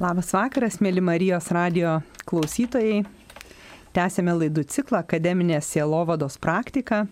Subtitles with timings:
[0.00, 3.02] Labas vakaras, mėly Marijos radio klausytojai.
[3.92, 7.02] Tęsėme laidų ciklą Akademinės sielovados praktika.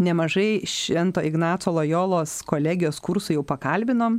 [0.00, 4.16] Nemažai Švento Ignaco Lojolos kolegijos kursų jau pakalbinom,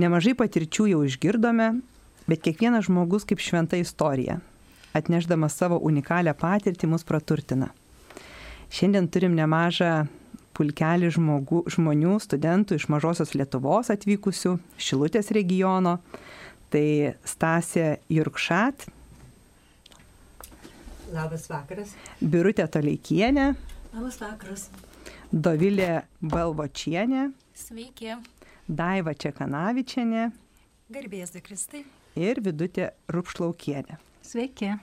[0.00, 1.66] nemažai patirčių jau išgirdome,
[2.24, 4.38] bet kiekvienas žmogus kaip šventa istorija,
[4.96, 7.68] atneždamas savo unikalią patirtį, mus praturtina.
[8.72, 10.06] Šiandien turim nemažą
[10.56, 15.98] pulkelį žmogų, žmonių, studentų iš mažosios Lietuvos atvykusių, Šilutės regiono
[16.68, 18.84] Tai Stasė Jurkšat.
[21.14, 21.94] Labas vakaras.
[22.20, 23.54] Birutė Toleikienė.
[23.94, 24.66] Labas vakaras.
[25.32, 27.30] Dovilė Balvočienė.
[27.56, 28.18] Sveiki.
[28.68, 30.28] Daiva Čekanavičienė.
[30.92, 31.86] Garbės Kristai.
[32.16, 33.96] Ir Vidutė Rupšlaukienė.
[34.24, 34.74] Sveiki.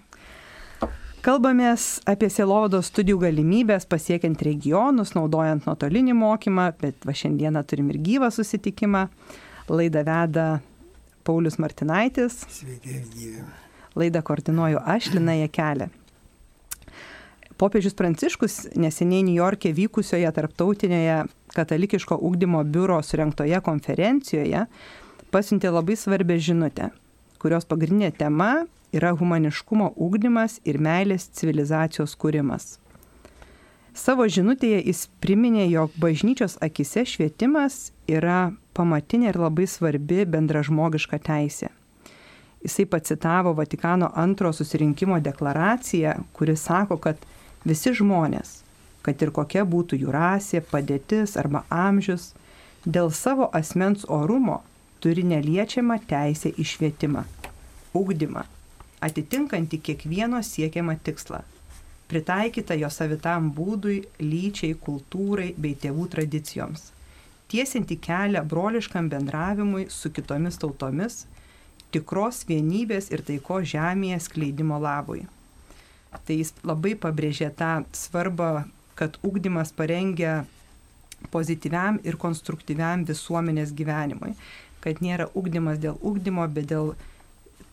[1.26, 7.98] Kalbamės apie sielovados studijų galimybės pasiekiant regionus, naudojant nuotolinį mokymą, bet va šiandieną turim ir
[8.06, 9.08] gyvą susitikimą.
[9.70, 10.46] Laidą veda
[11.26, 12.44] Paulius Martinaitis.
[12.50, 13.44] Sveiki, gyvi.
[13.98, 15.90] Laidą koordinuoju aš, Lina Jekelė.
[17.58, 21.24] Popiežius Pranciškus neseniai New York'e vykusioje tarptautinėje
[21.56, 24.66] katalikiško ugdymo biuro surinktoje konferencijoje
[25.32, 26.92] pasiuntė labai svarbę žinutę,
[27.42, 28.52] kurios pagrindinė tema
[28.96, 32.76] yra humaniškumo ugdymas ir meilės civilizacijos kūrimas.
[33.96, 41.70] Savo žinutėje jis priminė, jog bažnyčios akise švietimas yra pamatinė ir labai svarbi bendražmogiška teisė.
[42.66, 47.24] Jisai pacitavo Vatikano antro susirinkimo deklaraciją, kuri sako, kad
[47.64, 48.58] visi žmonės,
[49.06, 52.34] kad ir kokia būtų jų rasė, padėtis arba amžius,
[52.84, 54.60] dėl savo asmens orumo
[55.00, 57.24] turi neliečiamą teisę į švietimą,
[57.96, 58.44] ugdymą,
[59.08, 61.46] atitinkantį kiekvieno siekiamą tikslą,
[62.12, 66.92] pritaikytą jo savitam būdui, lyčiai, kultūrai bei tėvų tradicijoms
[67.48, 71.26] tiesinti kelią broliškam bendravimui su kitomis tautomis,
[71.94, 75.26] tikros vienybės ir taiko žemėje skleidimo labui.
[76.26, 80.46] Tai jis labai pabrėžė tą svarbą, kad ugdymas parengia
[81.32, 84.34] pozityviam ir konstruktyviam visuomenės gyvenimui,
[84.84, 86.94] kad nėra ugdymas dėl ugdymo, bet dėl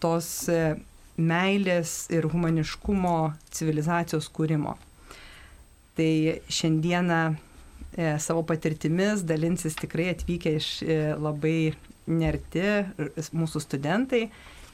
[0.03, 0.29] tos
[1.21, 4.77] meilės ir humaniškumo civilizacijos kūrimo.
[5.97, 6.13] Tai
[6.49, 7.37] šiandieną e,
[8.23, 11.75] savo patirtimis dalinsis tikrai atvykę iš e, labai
[12.09, 12.65] nerti
[13.37, 14.27] mūsų studentai.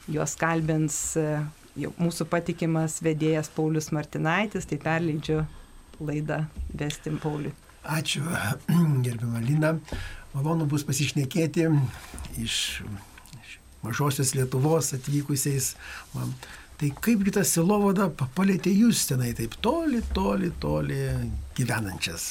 [0.09, 1.27] Juos kalbins e,
[1.99, 5.43] mūsų patikimas vedėjas Paulius Martinaitis, tai perleidžiu
[5.99, 7.53] laidą Vestim Pauliui.
[7.83, 8.23] Ačiū,
[9.05, 9.75] gerbima Lina.
[10.33, 11.65] Malonu bus pasišnekėti
[12.39, 13.08] iš, iš
[13.83, 15.75] mažosios Lietuvos atvykusiais.
[16.13, 16.33] Man.
[16.79, 18.05] Tai kaipgi tas silovada
[18.37, 21.01] palėtė jūs tenai taip toli, toli, toli
[21.57, 22.29] gyvenančias?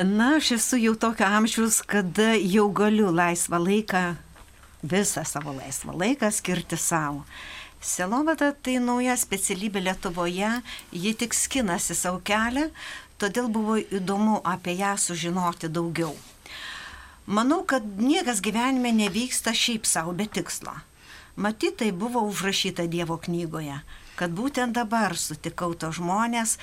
[0.00, 4.02] Na, aš esu jau tokio amžiaus, kada jau galiu laisvą laiką,
[4.80, 7.26] visą savo laisvą laiką skirti savo.
[7.84, 10.54] Selovada tai nauja specialybė Lietuvoje,
[10.96, 12.70] ji tik skinasi savo kelią,
[13.20, 16.16] todėl buvo įdomu apie ją sužinoti daugiau.
[17.30, 20.72] Manau, kad niekas gyvenime nevyksta šiaip savo be tikslo.
[21.38, 23.76] Matyt, tai buvo užrašyta Dievo knygoje,
[24.18, 26.56] kad būtent dabar sutikau to žmonės,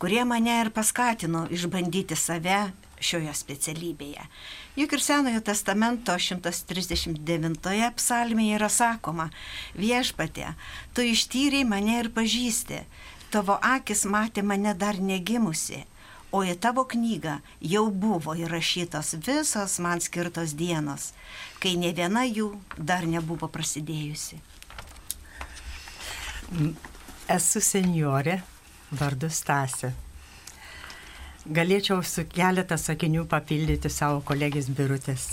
[0.00, 2.72] kurie mane ir paskatino išbandyti save
[3.04, 4.24] šioje specialybėje.
[4.80, 9.28] Juk ir Senojo testamento 139 psalmėje yra sakoma,
[9.76, 10.54] viešpatė,
[10.96, 12.80] tu ištyriai mane ir pažįsti,
[13.28, 15.84] tavo akis matė mane dar negimusi,
[16.34, 17.38] o į tavo knygą
[17.72, 21.12] jau buvo įrašytos visos man skirtos dienos,
[21.62, 24.40] kai ne viena jų dar nebuvo prasidėjusi.
[27.30, 28.40] Esu senjorė,
[28.92, 29.94] vardu Stasė.
[31.44, 35.26] Galėčiau su keletą sakinių papildyti savo kolegės birutės.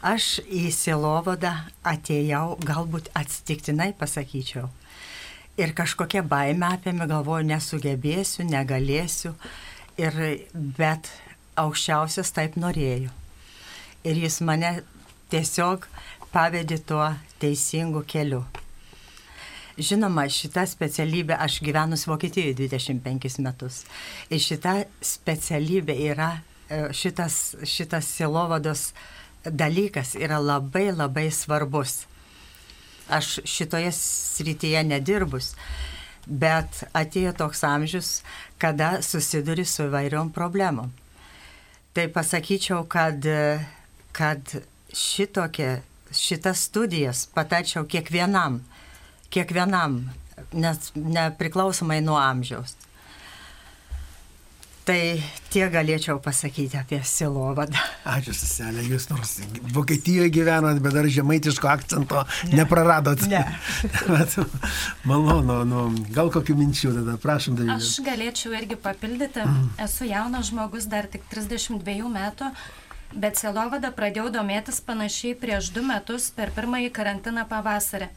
[0.00, 1.52] Aš į Silovadą
[1.84, 4.70] atėjau, galbūt atsitiktinai pasakyčiau.
[5.60, 9.34] Ir kažkokia baime apėmė, galvoju, nesugebėsiu, negalėsiu.
[10.00, 10.16] Ir,
[10.54, 11.10] bet
[11.60, 13.10] aukščiausias taip norėjo.
[14.08, 14.78] Ir jis mane
[15.32, 15.84] tiesiog
[16.32, 17.10] pavedė tuo
[17.42, 18.44] teisingu keliu.
[19.80, 23.84] Žinoma, šitą specialybę aš gyvenus Vokietijoje 25 metus.
[24.28, 26.30] Ir šita specialybė yra,
[26.68, 28.90] e, šitas, šitas silovados
[29.44, 32.04] dalykas yra labai labai svarbus.
[33.08, 35.54] Aš šitoje srityje nedirbus,
[36.30, 38.10] bet atėjo toks amžius,
[38.62, 40.92] kada susiduri su įvairiom problemom.
[41.94, 43.26] Tai pasakyčiau, kad,
[44.14, 44.56] kad
[44.94, 45.80] šitokie,
[46.14, 48.60] šitas studijas patarčiau kiekvienam
[49.30, 50.10] kiekvienam,
[50.52, 52.74] nes nepriklausomai nuo amžiaus.
[54.90, 55.22] Tai
[55.54, 57.78] tie galėčiau pasakyti apie silovadą.
[58.10, 59.36] Ačiū, seselė, jūs nors
[59.70, 62.58] Vokietijoje gyvenat, bet dar žemaitiško akcento ne.
[62.58, 63.22] nepraradot.
[63.30, 63.44] Ne.
[64.10, 64.34] bet,
[65.06, 67.78] malonu, nu, gal kokių minčių tada, prašom, Davidai.
[67.78, 69.46] Aš galėčiau irgi papildyti.
[69.86, 72.50] Esu jaunas žmogus, dar tik 32 metų,
[73.14, 78.10] bet silovada pradėjau domėtis panašiai prieš du metus per pirmąjį karantiną pavasarį.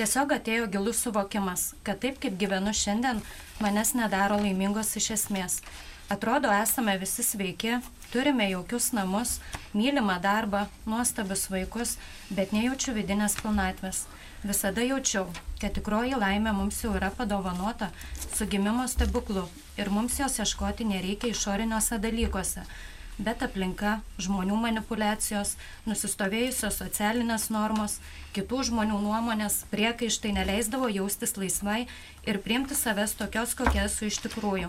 [0.00, 3.20] Tiesiog atėjo gilus suvokimas, kad taip kaip gyvenu šiandien,
[3.60, 5.60] manęs nedaro laimingos iš esmės.
[6.08, 7.78] Atrodo, esame visi sveiki,
[8.12, 9.38] turime jaukius namus,
[9.72, 11.94] mylimą darbą, nuostabius vaikus,
[12.28, 14.02] bet nejaučiu vidinės pilnatvės.
[14.44, 15.30] Visada jaučiau,
[15.62, 17.88] kad tikroji laimė mums jau yra padovanota
[18.26, 19.46] su gimimo stebuklu
[19.80, 22.68] ir mums jos ieškoti nereikia išoriniuose dalykuose.
[23.16, 25.56] Bet aplinka, žmonių manipulacijos,
[25.88, 27.96] nusistovėjusios socialinės normos,
[28.36, 31.86] kitų žmonių nuomonės, priekaištai neleisdavo jaustis laisvai
[32.28, 34.68] ir priimti savęs tokios, kokia esu iš tikrųjų.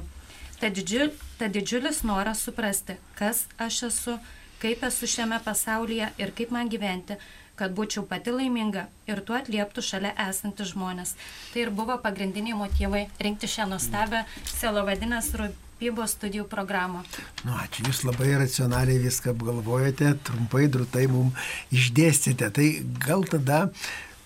[0.60, 4.20] Ta, didžiul, ta didžiulis noras suprasti, kas aš esu,
[4.62, 7.18] kaip esu šiame pasaulyje ir kaip man gyventi,
[7.60, 11.16] kad būčiau pati laiminga ir tuo atlieptų šalia esantys žmonės.
[11.54, 17.04] Tai ir buvo pagrindiniai motyvai rinkti šią nuostabę Selovadinės rūpybos studijų programą.
[17.44, 22.52] Nu, ačiū, jūs labai racionaliai viską apgalvojate, trumpai, drutai mums išdėstėte.
[22.60, 22.70] Tai
[23.08, 23.62] gal tada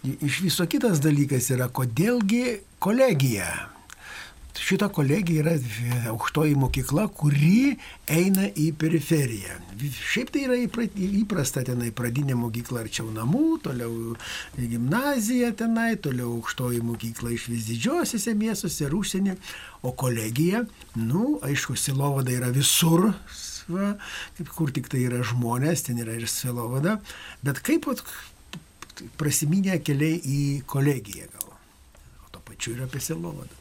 [0.05, 3.49] iš viso kitas dalykas yra, kodėlgi kolegija
[4.57, 5.53] šita kolegija yra
[6.09, 7.75] aukštoji mokykla, kuri
[8.09, 9.57] eina į periferiją.
[9.79, 14.15] Šiaip tai yra įprasta tenai pradinė mokykla arčiau namų, toliau
[14.57, 19.37] gimnazija tenai, toliau aukštoji mokykla iš vis didžiosiuose miestuose ir užsienį,
[19.85, 20.65] o kolegija,
[20.99, 23.11] nu, aišku, silovada yra visur,
[23.69, 23.93] va,
[24.55, 26.97] kur tik tai yra žmonės, ten yra ir silovada,
[27.45, 27.87] bet kaip
[29.19, 31.55] prasiminė keliai į kolegiją gal.
[32.25, 33.58] O to pačiu ir apie silovadą.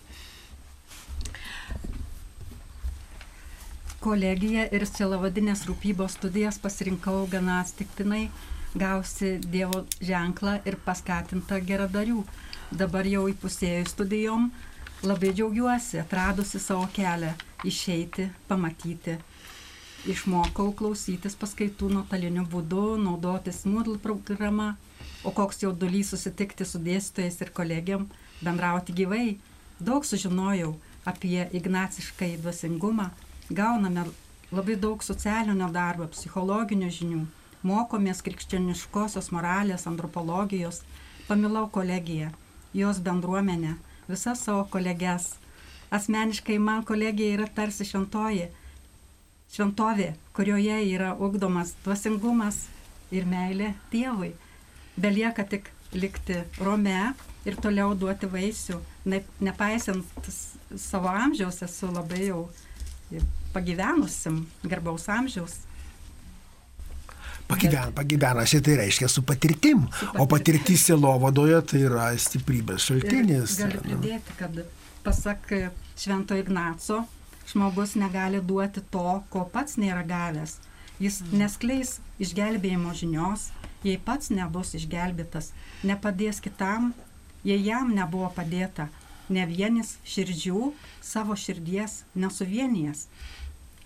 [4.03, 8.29] Kolegiją ir silavadinės rūpybos studijas pasirinkau gana atsitiktinai,
[8.79, 12.23] gausi Dievo ženklą ir paskatinta geradarių.
[12.71, 14.51] Dabar jau įpusėjus studijom
[15.03, 17.33] labai džiaugiuosi, atradusi savo kelią
[17.67, 19.17] išeiti, pamatyti.
[20.09, 24.77] Išmokau klausytis paskaitų nuotoliniu būdu, naudotis Moodle programa,
[25.27, 28.07] o koks jau dulys susitikti su dėstytojais ir kolegiam,
[28.45, 29.39] bendrauti gyvai.
[29.81, 30.77] Daug sužinojau
[31.09, 33.11] apie ignacišką įdvasingumą,
[33.51, 34.05] gauname
[34.53, 37.21] labai daug socialinio darbo, psichologinių žinių,
[37.69, 40.83] mokomės krikščioniškosios moralės, antropologijos,
[41.29, 42.31] pamilau kolegiją,
[42.77, 43.77] jos bendruomenę,
[44.09, 45.35] visas savo kolegės.
[45.91, 48.51] Asmeniškai man kolegija yra tarsi šventoji,
[49.53, 52.67] šventovė, kurioje yra ugdomas dvasingumas
[53.11, 54.35] ir meilė Dievui.
[55.01, 57.15] Belieka tik likti Rome
[57.49, 58.81] ir toliau duoti vaisių.
[59.09, 60.29] Ne, nepaisant
[60.77, 62.43] savo amžiaus esu labai jau
[63.53, 65.57] pagyvenusim, garbaus amžiaus.
[67.49, 70.21] Pagyven, pagyvenusi tai reiškia su patirtim, su patirtim.
[70.21, 73.55] o patirtis silovadoje tai yra stiprybės šaltinis.
[73.57, 74.59] Ir galiu pridėti, kad
[75.07, 75.49] pasak
[75.97, 77.07] Švento Ignaco,
[77.49, 80.59] žmogus negali duoti to, ko pats nėra gavęs.
[81.01, 81.39] Jis mm.
[81.41, 83.49] neskleis išgelbėjimo žinios,
[83.87, 85.53] jei pats nebus išgelbėtas,
[85.87, 86.93] nepadės kitam,
[87.47, 88.91] jei jam nebuvo padėta,
[89.33, 90.73] ne vienis širdžių
[91.05, 93.07] savo širdies nesuvienijas.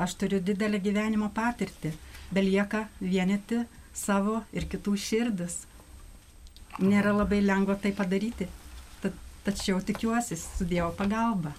[0.03, 1.93] Aš turiu didelę gyvenimo patirtį,
[2.35, 3.63] belieka vienyti
[3.95, 5.63] savo ir kitų širdis.
[6.81, 8.49] Nėra labai lengva tai padaryti,
[9.03, 11.53] tad, tačiau tikiuosi su Dievo pagalba.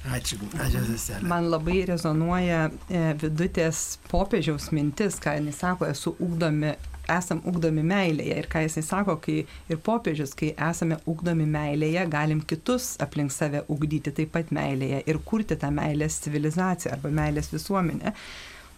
[0.00, 1.28] Ačiū, ačiū seselė.
[1.28, 6.72] Man labai rezonuoja e, vidutės popiežiaus mintis, ką jis sako, esu ugdomi
[7.16, 8.36] esam ugdomi meilėje.
[8.42, 13.64] Ir ką jisai sako, kai ir popiežius, kai esame ugdomi meilėje, galim kitus aplink save
[13.72, 18.14] ugdyti taip pat meilėje ir kurti tą meilės civilizaciją arba meilės visuomenę.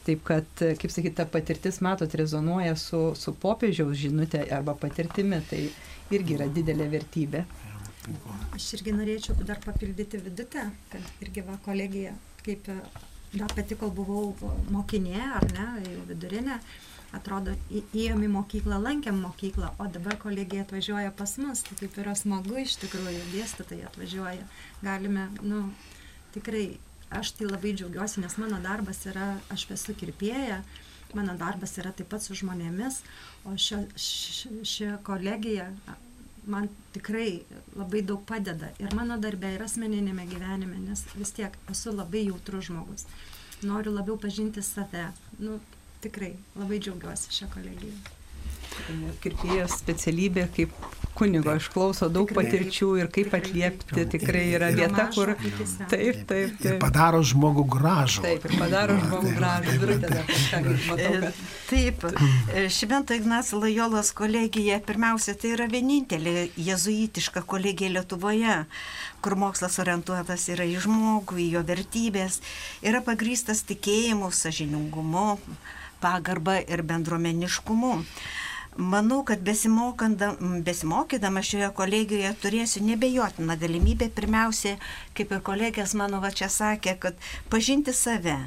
[0.02, 5.68] Taip kad, kaip sakyti, ta patirtis, matot, rezonuoja su, su popiežiaus žinutė arba patirtimi, tai
[6.10, 7.44] irgi yra didelė vertybė.
[8.56, 14.32] Aš irgi norėčiau dar papildyti vidutę, kad irgi va kolegija, kaip dar pati, kol buvau
[14.74, 15.68] mokinė, ar ne,
[16.08, 16.58] vidurinė,
[17.16, 22.14] atrodo, įėjom į mokyklą, lankėm mokyklą, o dabar kolegija atvažiuoja pas mus, tai kaip yra
[22.18, 24.46] smagu iš tikrųjų, dėstytojai atvažiuoja.
[24.84, 25.66] Galime, nu,
[26.36, 26.78] tikrai,
[27.12, 30.62] aš tai labai džiaugiuosi, nes mano darbas yra, aš esu kirpėja,
[31.16, 33.02] mano darbas yra taip pat su žmonėmis,
[33.44, 35.68] o šio, ši, kolegija
[36.46, 37.42] man tikrai
[37.78, 42.70] labai daug padeda ir mano darbė, ir asmeninėme gyvenime, nes vis tiek esu labai jautrus
[42.70, 43.06] žmogus.
[43.62, 45.12] Noriu labiau pažinti save.
[45.38, 45.60] Nu,
[46.04, 47.94] tikrai labai džiaugiuosi šią kolegiją.
[49.22, 50.72] Kirpėjos specialybė kaip
[51.18, 52.46] kunigo išklauso daug Tikrai.
[52.46, 53.40] patirčių ir kaip Tikrai.
[53.42, 55.34] atliepti tikrai yra vieta, kur...
[55.34, 55.88] akyse.
[55.90, 56.78] Taip, taip, Ir taip.
[56.80, 58.22] padaro žmogų gražų.
[58.24, 59.98] Taip, ir padaro žmogų taip, gražų.
[60.06, 61.18] taip, taip.
[61.26, 61.42] kad...
[61.68, 62.06] Taip,
[62.56, 68.56] e, Švento Ignaco Lojolos kolegija pirmiausia tai yra vienintelė jezuitiška kolegija Lietuvoje,
[69.20, 72.40] kur mokslas orientuotas yra į žmogų, į jo vertybės,
[72.80, 75.36] yra pagrystas tikėjimu, sažiningumu,
[76.02, 77.98] pagarba ir bendruomeniškumu.
[78.76, 79.42] Manau, kad
[80.64, 84.78] besimokydama šioje kolegijoje turėsiu nebejotiną galimybę pirmiausia,
[85.12, 87.18] kaip ir kolegės mano va čia sakė, kad
[87.52, 88.38] pažinti save,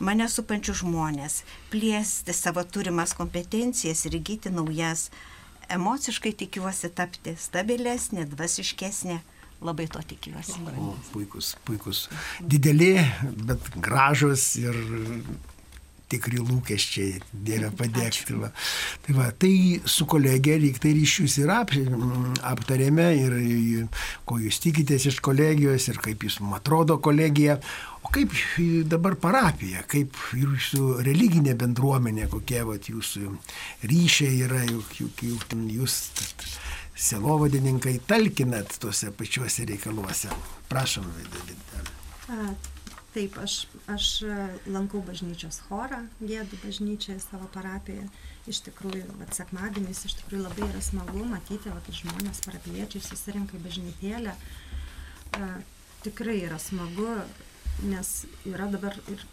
[0.00, 5.10] mane supančių žmonės, plėsti savo turimas kompetencijas ir įgyti naujas.
[5.68, 9.20] Emociškai tikiuosi tapti stabilesnė, dvasiškesnė.
[9.66, 10.56] Labai to tikiuosi.
[10.76, 12.06] O, puikus, puikus.
[12.40, 12.94] Dideli,
[13.48, 14.76] bet gražus ir
[16.10, 18.36] tikri lūkesčiai, Dieve padėkti.
[18.38, 18.50] Va.
[19.04, 19.52] Tai, va, tai
[19.88, 21.74] su kolegė lygtai ryšius ir ap,
[22.46, 23.36] aptarėme ir
[24.28, 27.58] ko jūs tikitės iš kolegijos ir kaip jūs jums atrodo kolegija.
[28.06, 28.30] O kaip
[28.86, 33.32] dabar parapija, kaip jūsų religinė bendruomenė, kokie vat, jūsų
[33.90, 35.98] ryšiai yra, juk, juk, juk jūs
[36.96, 40.32] selovadininkai talkinat tuose pačiuose reikaluose.
[40.70, 42.75] Prašom, Vidalita.
[43.16, 43.52] Taip, aš,
[43.88, 44.34] aš e,
[44.68, 48.10] lankau bažnyčios chorą, gėdu bažnyčią savo parapijoje.
[48.52, 53.62] Iš tikrųjų, vat, sekmadienis iš tikrųjų labai yra smagu matyti, vat, žmonės parapiečiai susirinka į
[53.64, 54.34] bažnytėlę.
[55.40, 55.48] A,
[56.04, 57.08] tikrai yra smagu,
[57.88, 58.10] nes
[58.44, 59.24] yra dabar ir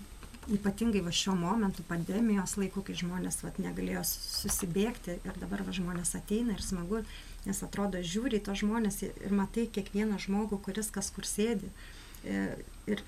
[0.56, 6.16] ypatingai va šiuo momentu pandemijos laiku, kai žmonės vat, negalėjo susibėgti ir dabar va, žmonės
[6.22, 7.04] ateina ir smagu,
[7.44, 11.68] nes atrodo žiūri į tos žmonės ir ir matai kiekvieną žmogų, kuris kas kur sėdi.
[12.24, 12.46] E,
[12.84, 13.00] Ir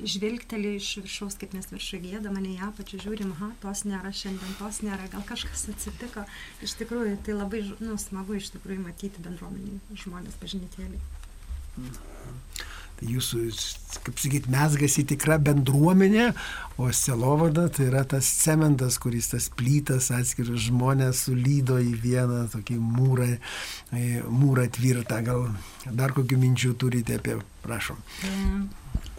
[0.00, 4.56] žvilgteli iš viršaus, kaip mes viršų gėda, mane į apačią žiūrim, aha, tos nėra šiandien,
[4.60, 6.26] tos nėra, gal kažkas atsitiko.
[6.64, 11.02] Iš tikrųjų, tai labai nu, smagu iš tikrųjų matyti bendruomenį žmonės bažnytėlį.
[12.96, 13.40] Tai jūsų,
[14.06, 16.30] kaip sakyt, mesgasi tikra bendruomenė,
[16.80, 22.78] o selovada tai yra tas cementas, kuris tas plytas atskirus žmonės sulydo į vieną tokį
[22.80, 23.28] mūrą,
[24.32, 25.20] mūrą tvirtą.
[25.28, 25.44] Gal
[25.92, 27.36] dar kokių minčių turite apie,
[27.66, 28.00] prašom.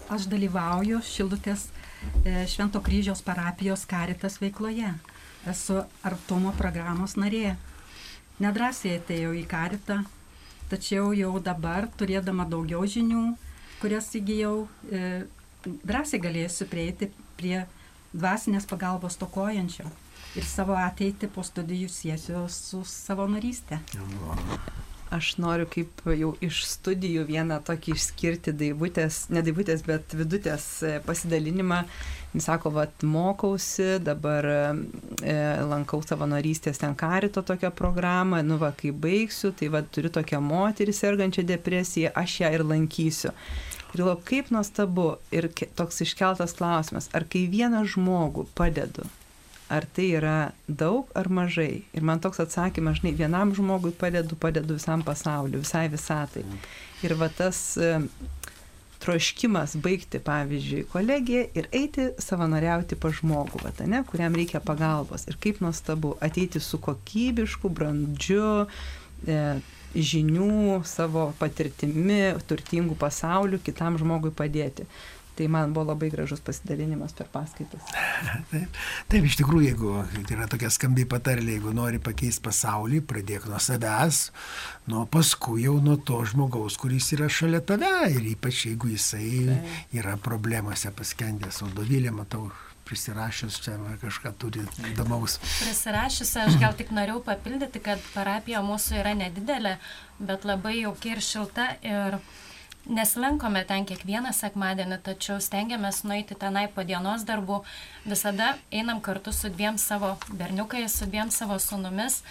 [0.07, 1.65] Aš dalyvauju Šilutės
[2.23, 4.93] e, Švento kryžiaus parapijos karitas veikloje.
[5.51, 7.57] Esu artumo programos narė.
[8.39, 9.97] Nedrasiai atėjau į karitą,
[10.71, 13.23] tačiau jau dabar, turėdama daugiau žinių,
[13.81, 15.03] kurias įgyjau, e,
[15.67, 17.65] drąsiai galėsiu prieiti prie
[18.13, 19.89] dvasinės pagalbos tokojančio
[20.37, 23.81] ir savo ateitį po studijų siesiu su savanorystė.
[25.09, 30.97] Aš noriu kaip jau iš studijų vieną tokį išskirti daivutės, ne daivutės, bet vidutės e,
[31.05, 31.77] pasidalinimą.
[32.33, 35.37] Jis sako, vad mokausi, dabar e,
[35.69, 40.95] lankau savanorystės ten karito tokią programą, nu va, kai baigsiu, tai vad turiu tokią moterį
[40.99, 43.31] sergančią depresiją, aš ją ir lankysiu.
[43.93, 45.47] Ir galvoju, kaip nuostabu ir
[45.79, 49.07] toks iškeltas klausimas, ar kai vieną žmogų padedu,
[49.69, 51.83] ar tai yra daug ar mažai.
[51.93, 56.45] Ir man toks atsakymas, žinai, vienam žmogui padedu, padedu visam pasauliu, visai visatai.
[57.05, 57.77] Ir va tas
[59.03, 65.27] troškimas baigti, pavyzdžiui, kolegiją ir eiti savanoriauti pa žmogų, va, ne, kuriam reikia pagalbos.
[65.29, 68.65] Ir kaip nuostabu ateiti su kokybišku, brandžiu,
[69.27, 69.41] e,
[69.97, 74.87] žinių, savo patirtimi, turtingų pasauliu, kitam žmogui padėti.
[75.37, 77.83] Tai man buvo labai gražus pasidalinimas per paskaitas.
[78.51, 78.77] Taip,
[79.11, 79.91] taip, iš tikrųjų, jeigu
[80.25, 84.21] tai yra tokia skambi patarlė, jeigu nori pakeisti pasaulį, pradėk nuo savęs,
[84.89, 89.75] nuo paskui jau nuo to žmogaus, kuris yra šalia tave ir ypač jeigu jisai taip.
[89.99, 91.61] yra problemose paskendęs.
[91.65, 92.47] O dovilė, matau,
[92.87, 95.37] prisirašęs čia kažką turi įdomaus.
[95.43, 99.77] Prisirašysi, aš gal tik norėjau papildyti, kad parapija mūsų yra nedidelė,
[100.19, 102.21] bet labai jauki ir šilta ir
[102.89, 107.61] nesilankome ten kiekvieną sekmadienį, tačiau stengiamės nueiti tenai po dienos darbų.
[108.05, 112.21] Visada einam kartu su dviem savo berniukais, su dviem savo sunumis,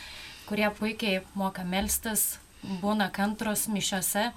[0.49, 2.39] kurie puikiai moka melstis,
[2.83, 4.31] būna kantrus mišiose,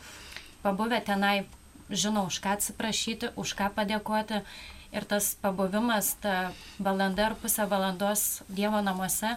[0.63, 1.45] pabuvę tenai,
[1.89, 4.43] žinau, už ką atsiprašyti, už ką padėkoti.
[4.89, 9.35] Ir tas pabuvimas, ta valanda ar pusę valandos Dievo namuose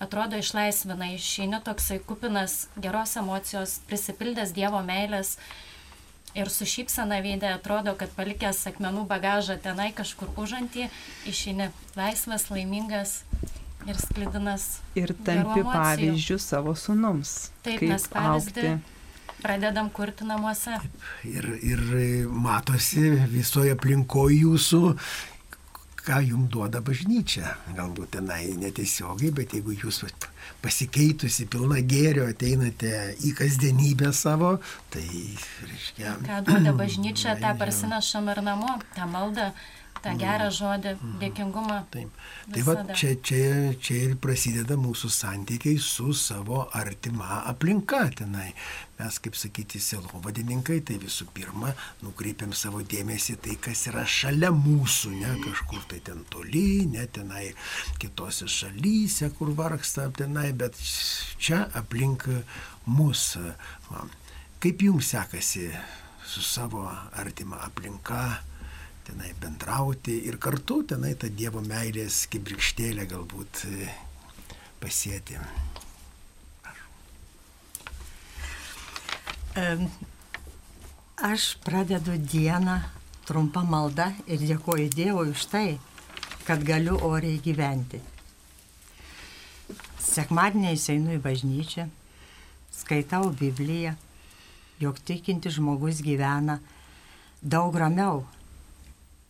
[0.00, 5.36] atrodo išlaisvina, išeini toksai kupinas geros emocijos, prisipildęs Dievo meilės
[6.36, 10.88] ir su šypsena veidė atrodo, kad palikęs akmenų bagažą tenai kažkur užantį,
[11.30, 13.22] išeini laisvas, laimingas
[13.88, 14.68] ir sklidinas.
[14.98, 17.50] Ir tampi pavyzdžių savo sunums.
[17.64, 19.38] Taip, mes pavyzdį augti.
[19.42, 20.78] pradedam kurti namuose.
[21.28, 21.82] Ir, ir
[22.28, 24.82] matosi visoje aplinkoje jūsų,
[26.08, 27.52] ką jums duoda bažnyčia.
[27.76, 30.00] Galbūt tenai netiesiogiai, bet jeigu jūs
[30.62, 32.92] pasikeitusi pilna gėrio ateinate
[33.28, 34.56] į kasdienybę savo,
[34.94, 36.14] tai reiškia.
[36.24, 39.50] Ką duoda bažnyčia, tą parsinešam ir namo, tą maldą
[40.04, 41.78] tą gerą žodį, dėkingumą.
[41.92, 42.20] Taip.
[42.52, 43.40] Tai va čia, čia,
[43.82, 48.52] čia ir prasideda mūsų santykiai su savo artima aplinka tenai.
[48.98, 51.70] Mes, kaip sakyti, selovadininkai, tai visų pirma
[52.02, 57.44] nukreipiam savo dėmesį tai, kas yra šalia mūsų, ne kažkur tai ten toli, ne tenai
[58.02, 60.74] kitose šalyse, kur vargsta tenai, bet
[61.38, 62.26] čia aplink
[62.90, 63.36] mus.
[64.58, 65.68] Kaip jums sekasi
[66.26, 66.88] su savo
[67.22, 68.47] artima aplinka?
[69.08, 73.88] Tenai bendrauti ir kartu tenai tą Dievo meilės kibrikštėlę galbūt e,
[74.82, 75.38] pasėti.
[81.18, 82.76] Aš pradedu dieną
[83.26, 85.78] trumpą maldą ir dėkoju Dievui už tai,
[86.46, 87.98] kad galiu oriai gyventi.
[89.98, 91.88] Sekmadieniais einu į bažnyčią,
[92.76, 93.96] skaitau Bibliją,
[94.78, 96.60] jog tikinti žmogus gyvena
[97.42, 98.22] daug ramiau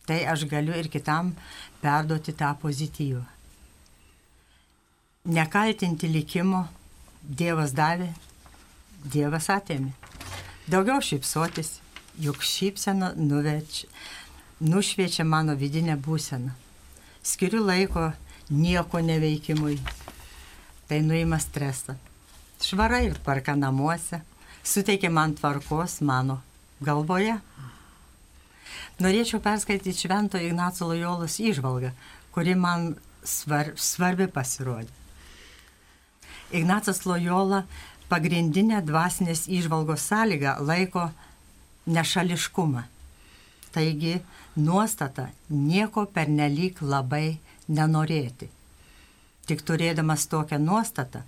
[0.09, 1.35] tai aš galiu ir kitam
[1.83, 3.25] perduoti tą pozityvą.
[5.29, 6.65] Nekaltinti likimo,
[7.23, 8.09] Dievas davė,
[9.13, 9.93] Dievas atėmė.
[10.69, 11.75] Daugiau šypsotis,
[12.17, 13.83] juk šypsena nuveč,
[14.65, 16.55] nušviečia mano vidinę būseną.
[17.23, 18.09] Skiriu laiko
[18.49, 19.77] nieko neveikimui,
[20.89, 21.99] tai nuima stresą.
[22.65, 24.23] Švara ir tvarka namuose,
[24.65, 26.41] suteikia man tvarkos mano
[26.81, 27.37] galvoje.
[28.99, 31.93] Norėčiau perskaityti Švento Ignaco Lojolos įžvalgą,
[32.35, 34.91] kuri man svar, svarbi pasirodė.
[36.51, 37.63] Ignacas Lojola
[38.11, 41.07] pagrindinę dvasinės įžvalgos sąlygą laiko
[41.87, 42.83] nešališkumą.
[43.71, 44.17] Taigi
[44.59, 47.39] nuostata nieko pernelyg labai
[47.71, 48.51] nenorėti.
[49.47, 51.23] Tik turėdamas tokią nuostatą,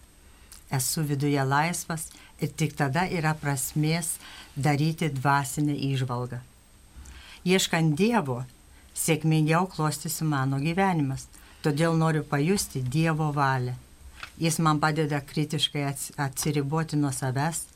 [0.74, 2.10] esu viduje laisvas
[2.42, 4.16] ir tik tada yra prasmės
[4.56, 6.49] daryti dvasinę įžvalgą
[7.46, 8.42] ieškant Dievo,
[8.94, 11.26] sėkmingiau klostysi mano gyvenimas.
[11.64, 13.74] Todėl noriu pajusti Dievo valią.
[14.40, 15.82] Jis man padeda kritiškai
[16.16, 17.66] atsiriboti nuo savęs.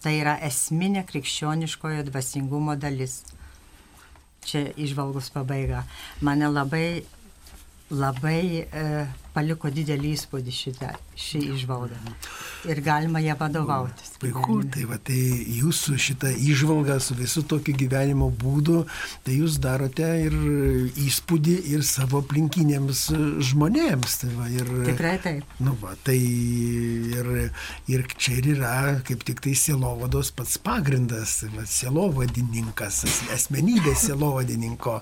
[0.00, 3.22] Tai yra esminė krikščioniškojo dvasingumo dalis.
[4.44, 5.84] Čia išvalgus pabaiga.
[6.20, 7.04] Mane labai,
[7.88, 8.84] labai e,
[9.34, 11.98] paliko didelį įspūdį šitą, šį išvalgą.
[12.70, 14.14] Ir galima ją vadovautis.
[14.22, 15.18] Puiku, tai, va, tai
[15.58, 18.84] jūsų šitą išvalgą su visų tokiu gyvenimo būdu,
[19.26, 20.36] tai jūs darote ir
[21.04, 23.04] įspūdį ir savo aplinkinėms
[23.50, 24.18] žmonėms.
[24.22, 25.56] Tai va, ir, Tikrai taip.
[25.64, 27.32] Nu, va, tai ir,
[27.90, 28.74] ir čia ir yra
[29.06, 33.02] kaip tik tai sielovados pats pagrindas, va, sielovadininkas,
[33.34, 35.00] asmenybės sielovadininko,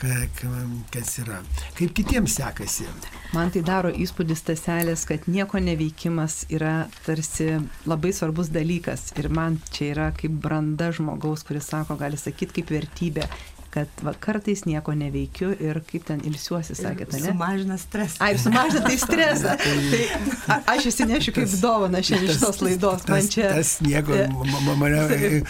[0.00, 1.44] kas yra.
[1.78, 2.88] Kaip kitiems sekasi.
[3.34, 7.48] Man tai daro įspūdis taselės, kad nieko neveikimas yra tarsi
[7.90, 9.08] labai svarbus dalykas.
[9.18, 13.26] Ir man čia yra kaip branda žmogaus, kuris sako, gali sakyti kaip vertybė
[13.74, 17.32] kad va, kartais nieko neveikiu ir kaip ten ilsiuosi, sakėte, ne?
[17.32, 18.20] Sumažina stresą.
[18.22, 19.56] Ai, sumažina tai stresą.
[19.92, 20.02] tai
[20.46, 23.06] a, aš įsinešiu kaip dovana šiandien iš tos laidos.
[23.10, 23.50] Man čia.
[23.56, 24.20] Tas nieko,
[24.82, 25.42] mane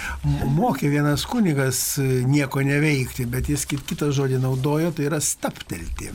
[0.56, 6.12] mokė vienas kunigas nieko neveikti, bet jis kitą žodį naudojo, tai yra staptelti.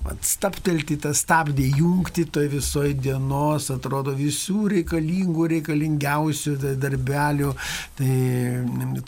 [0.00, 7.52] Vat staptelti tą stabdį, jungti toj visoje dienos, atrodo visų reikalingų, reikalingiausių darbelių,
[7.98, 8.14] tai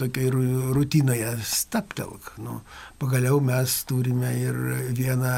[0.03, 0.35] tokioje
[0.77, 2.32] rutinoje staptelk.
[2.41, 2.61] Nu,
[3.01, 4.59] pagaliau mes turime ir
[4.97, 5.33] vieną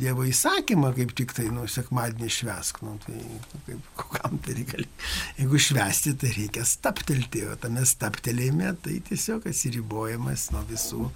[0.00, 2.82] Dievo įsakymą, kaip tik tai, nu, sekmadienį švesk.
[2.84, 3.20] Nu, tai
[3.68, 5.12] kaip, kokam tai reikalinga.
[5.38, 11.06] Jeigu švesti, tai reikia staptelti, o tame staptelėjime tai tiesiog atsiribojimas nuo visų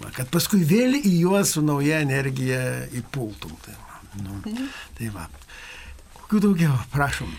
[0.00, 2.60] Va, kad paskui vėl į juos su nauja energija
[2.96, 3.52] įpultum.
[3.64, 3.74] Tai,
[4.24, 4.40] nu,
[4.96, 5.26] tai va.
[6.22, 7.32] Kokių daugiau, prašom.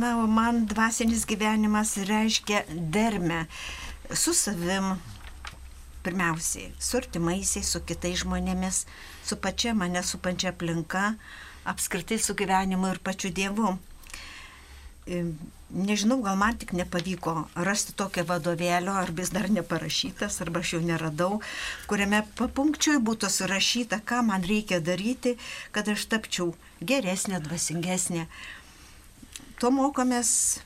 [0.00, 3.44] Na, o man dvasinis gyvenimas reiškia dermę
[4.16, 4.94] su savim,
[6.04, 8.84] pirmiausiai, su artimaisiais, su kitais žmonėmis,
[9.24, 11.14] su pačia mane supančia aplinka,
[11.72, 13.76] apskritai su gyvenimu ir pačiu Dievu
[15.72, 17.34] nežinau, gal man tik nepavyko
[17.66, 21.40] rasti tokio vadovėlio, ar vis dar neparašytas, arba aš jau neradau,
[21.90, 25.36] kuriame papunkčiui būtų surašyta, ką man reikia daryti,
[25.72, 28.26] kad aš tapčiau geresnė, dvasingesnė.
[29.58, 30.60] To mokomės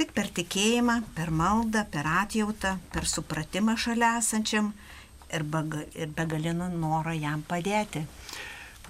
[0.00, 4.72] tik per tikėjimą, per maldą, per atjautą, per supratimą šalia esančiam
[5.30, 5.44] ir
[6.16, 8.06] begalinų norą jam padėti.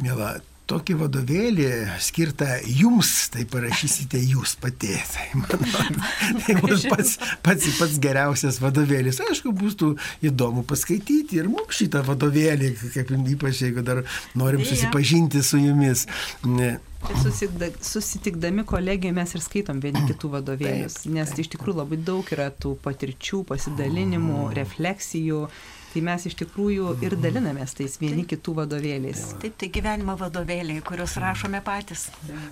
[0.01, 0.37] Mėla,
[0.71, 1.69] tokį vadovėlį
[2.03, 4.93] skirtą jums, tai parašysite jūs pati.
[5.11, 6.05] Tai, manau,
[6.45, 9.21] tai bus pats, pats, pats geriausias vadovėlis.
[9.25, 9.93] Aišku, bus tų
[10.27, 14.03] įdomu paskaityti ir mums šitą vadovėlį, kaip ypač jeigu dar
[14.39, 16.07] norim susipažinti su jumis.
[16.45, 22.51] Tai susitikdami kolegijoje mes ir skaitom vieni kitų vadovėlius, nes iš tikrųjų labai daug yra
[22.53, 25.47] tų patirčių, pasidalinimų, refleksijų
[25.91, 29.23] tai mes iš tikrųjų ir dalinamės tais vieni taip, kitų vadovėliais.
[29.43, 32.07] Taip, tai gyvenimo vadovėliai, kuriuos rašome patys.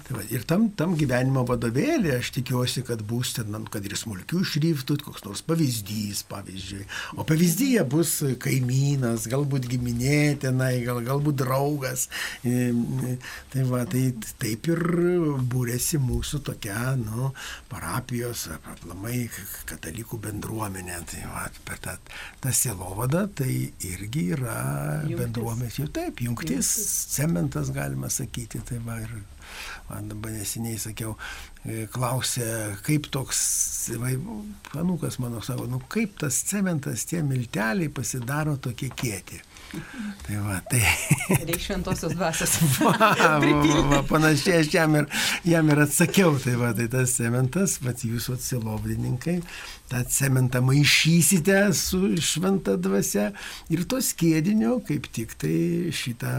[0.07, 4.43] Tai va, ir tam, tam gyvenimo vadovėlį aš tikiuosi, kad bus ten, kad ir smulkių
[4.53, 6.87] šriftų, koks nors pavyzdys, pavyzdžiui.
[7.19, 12.09] O pavyzdyje bus kaimynas, galbūt giminė tenai, gal, galbūt draugas.
[12.43, 14.05] Tai va, tai
[14.43, 14.85] taip ir
[15.53, 17.31] būrėsi mūsų tokia, nu,
[17.71, 19.29] parapijos, aplamai
[19.69, 21.01] katalikų bendruomenė.
[21.09, 21.97] Tai va, per tą,
[22.43, 23.53] tą sielovadą tai
[23.89, 24.59] irgi yra
[25.09, 29.13] bendruomenės, jau taip, jungtis, jungtis, cementas galima sakyti, tai va ir
[29.89, 31.15] man dabar neseniai sakiau,
[31.65, 32.47] e, klausė,
[32.87, 33.41] kaip toks,
[34.01, 34.13] va,
[34.73, 39.41] panukas mano savo, nu kaip tas cementas, tie milteliai pasidaro tokie kieti.
[39.69, 40.81] Tai va, tai.
[41.29, 42.55] Reikia šventosios dvasios.
[42.81, 45.09] va, va, va, panašiai aš jam ir,
[45.49, 49.37] jam ir atsakiau, tai va, tai tas cementas, va, jūsų atsilovdininkai,
[49.93, 52.01] tą cementą maišysite su
[52.31, 53.29] šventa dvasia
[53.73, 55.55] ir to skėdinio, kaip tik tai
[55.97, 56.35] šitą,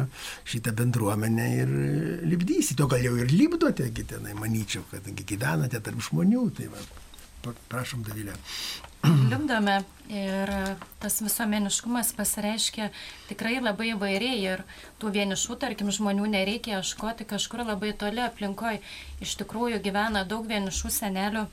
[0.50, 1.74] šitą bendruomenę ir
[2.30, 2.86] libdysite.
[2.86, 6.86] O gal jau ir libdote, tenai, manyčiau, kad gyvenate tarp žmonių, tai va,
[7.70, 8.38] prašom, Davilė.
[9.04, 9.78] Lipdome
[10.12, 10.50] ir
[11.00, 12.90] tas visuomeniškumas pasireiškia
[13.30, 14.64] tikrai labai įvairiai ir
[15.00, 18.82] tų vienišų, tarkim, žmonių nereikia ieškoti kažkur labai toli aplinkoje.
[19.24, 21.46] Iš tikrųjų gyvena daug vienišų senelių,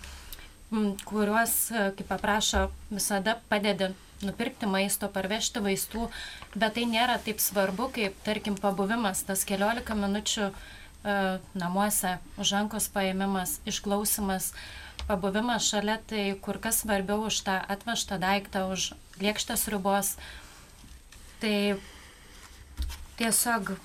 [1.07, 1.55] kuriuos,
[1.99, 3.93] kaip paprašo, visada padedi
[4.27, 6.09] nupirkti maisto, parvežti vaistų,
[6.57, 10.55] bet tai nėra taip svarbu, kaip, tarkim, pabuvimas, tas keliolika minučių e,
[11.55, 14.51] namuose, už rankos paėmimas, išklausimas.
[14.51, 18.93] E, pabuvimas šalia tai kur kas svarbiau už tą atvežtą daiktą, už
[19.23, 20.17] lėkštės ribos.
[21.41, 21.79] Tai
[23.21, 23.77] tiesiog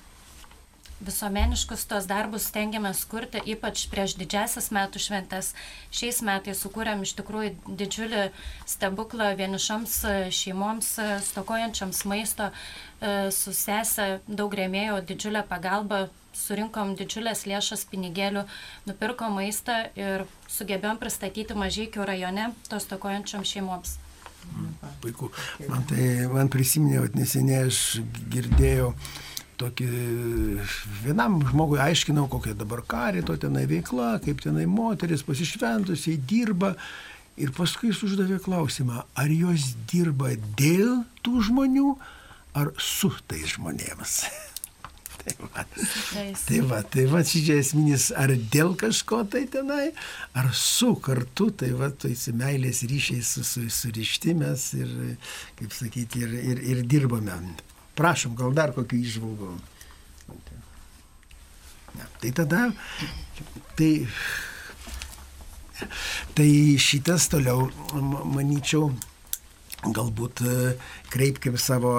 [1.06, 5.52] visuomeniškus tos darbus stengiamės kurti, ypač prieš didžiasias metų šventės.
[5.94, 8.24] Šiais metais sukūrėm iš tikrųjų didžiulį
[8.70, 9.98] stebuklą vienišoms
[10.34, 10.94] šeimoms,
[11.32, 12.50] stokojančiams maisto,
[13.34, 18.46] su sesė daug rėmėjo didžiulę pagalbą surinkom didžiulės lėšas pinigėlių,
[18.88, 23.98] nupirkom maistą ir sugebėjom pristatyti mažykių rajone tos tokojančiom šeimoms.
[25.02, 25.30] Puiku.
[25.68, 28.00] Man tai, man prisiminė, kad neseniai aš
[28.32, 28.92] girdėjau
[29.62, 29.88] tokį,
[31.04, 36.74] vienam žmogui aiškinau, kokia dabar karito tenai veikla, kaip tenai moteris pasišventusiai dirba.
[37.40, 41.94] Ir paskui jis uždavė klausimą, ar jos dirba dėl tų žmonių,
[42.60, 44.18] ar su tais žmonėmis.
[45.22, 45.64] tai va,
[46.46, 49.92] tai va, tai va čia esminis, ar dėl kažko tai tenai,
[50.38, 54.94] ar su kartu, tai va, tu įsimeilės ryšiai su, su, surišti mes ir,
[55.60, 57.38] kaip sakyti, ir, ir, ir dirbame.
[57.98, 59.52] Prašom, gal dar kokių išvalgų.
[62.22, 62.60] Tai tada,
[63.76, 63.90] tai,
[66.38, 66.50] tai
[66.80, 67.66] šitas toliau,
[68.32, 68.92] manyčiau,
[69.82, 70.44] galbūt
[71.10, 71.92] kreipkim savo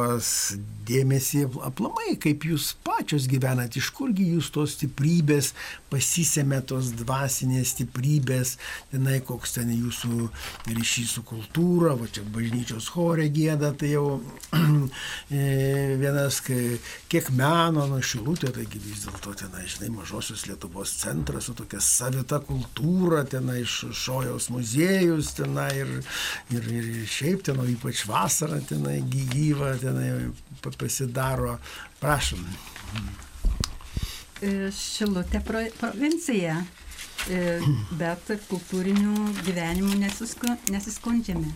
[0.87, 5.51] dėmesį aplamai, kaip jūs pačios gyvenat, iš kurgi jūs tos stiprybės
[5.91, 8.55] pasisėmė, tos dvasinės stiprybės,
[8.91, 10.29] tenai koks ten jūsų
[10.71, 14.07] ryšys su kultūra, va čia bažnyčios chorė gėda, tai jau
[14.57, 15.43] e,
[16.01, 21.81] vienas, kiek meno nuo šilutė, taigi vis dėlto tenai, žinai, mažosios Lietuvos centras su tokia
[21.83, 25.93] savita kultūra, tenai iš šojaus muziejus, tenai ir,
[26.55, 30.31] ir, ir šiaip ten, o ypač vasarą tenai gyva, tenai
[30.63, 31.57] pasidaro.
[32.01, 32.45] Prašom.
[34.43, 36.57] E, Šilutė provincija,
[37.31, 37.43] e,
[37.99, 39.99] bet kultūrinių gyvenimų
[40.73, 41.53] nesiskundžiame.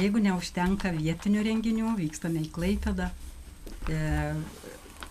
[0.00, 3.10] Jeigu neužtenka vietinių renginių, vykstame į Klaipėdą.
[3.92, 4.00] E,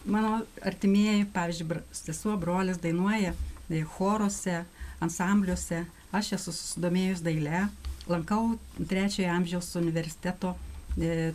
[0.09, 3.35] mano artimieji, pavyzdžiui, sesuo, brolis dainuoja
[3.85, 4.65] choruose,
[5.01, 5.85] ansambliuose.
[6.11, 7.67] Aš esu susidomėjus dailę,
[8.09, 8.55] lankau
[8.89, 10.55] trečiojo amžiaus universiteto
[10.99, 11.31] E,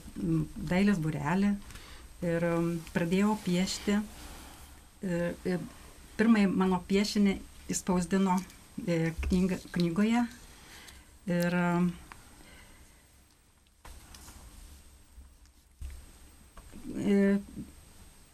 [0.69, 1.55] dailės burelį
[2.27, 2.45] ir
[2.93, 4.01] pradėjau piešti.
[5.07, 5.57] E,
[6.19, 7.37] pirmąjį mano piešinį
[7.73, 8.37] įspausdino
[8.85, 10.25] e, knyga, knygoje
[11.27, 11.57] ir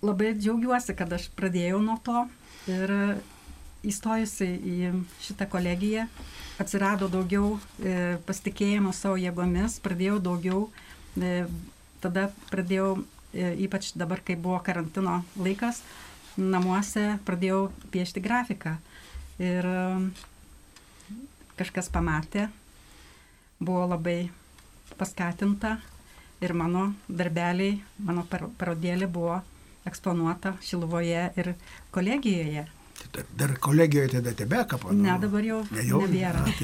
[0.02, 2.24] labai džiaugiuosi, kad aš pradėjau nuo to
[2.70, 2.92] ir
[3.88, 4.92] įstojusi į
[5.24, 6.06] šitą kolegiją
[6.62, 7.56] atsirado daugiau
[8.28, 10.66] pasitikėjimo savo jėgomis, pradėjau daugiau
[11.20, 11.44] E,
[12.00, 13.02] tada pradėjau,
[13.36, 15.82] e, ypač dabar, kai buvo karantino laikas,
[16.40, 18.78] namuose pradėjau piešti grafiką.
[19.42, 20.06] Ir um,
[21.58, 22.46] kažkas pamatė,
[23.60, 24.30] buvo labai
[24.96, 25.76] paskatinta
[26.44, 29.40] ir mano darbeliai, mano parodėlė buvo
[29.88, 31.54] eksponuota Šiluvoje ir
[31.92, 32.64] kolegijoje.
[33.36, 35.02] Dar, kolegijoje tada tebeka, pana.
[35.02, 36.44] Ne, dabar jau, ne, jau nebėra.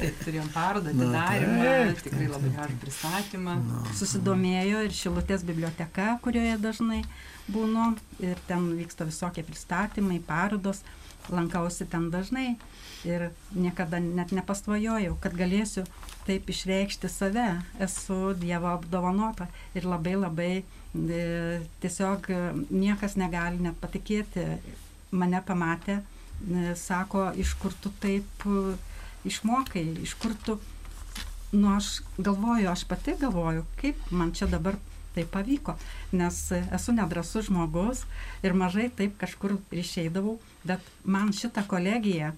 [0.00, 3.58] Taip, turėjom parodą, atidarimą, tikrai labai gražų pristatymą.
[3.66, 7.04] Na, Susidomėjo ir Šilutės biblioteka, kurioje dažnai
[7.50, 7.92] būnu,
[8.24, 10.82] ir ten vyksta visokie pristatymai, parodos,
[11.30, 12.56] lankausi ten dažnai
[13.06, 15.86] ir niekada net nepasvajojau, kad galėsiu
[16.26, 17.48] taip išreikšti save.
[17.80, 21.24] Esu Dievo apdovanota ir labai labai e,
[21.82, 22.28] tiesiog
[22.70, 24.46] niekas negali net patikėti
[25.10, 28.76] mane pamatė, e, sako, iš kur tu taip e,
[29.28, 30.58] išmokai, iš kur tu,
[31.52, 34.78] nu aš galvoju, aš pati galvoju, kaip man čia dabar
[35.14, 35.74] tai pavyko,
[36.14, 38.04] nes esu nedrasus žmogus
[38.46, 42.30] ir mažai taip kažkur išeidavau, bet man šitą kolegiją,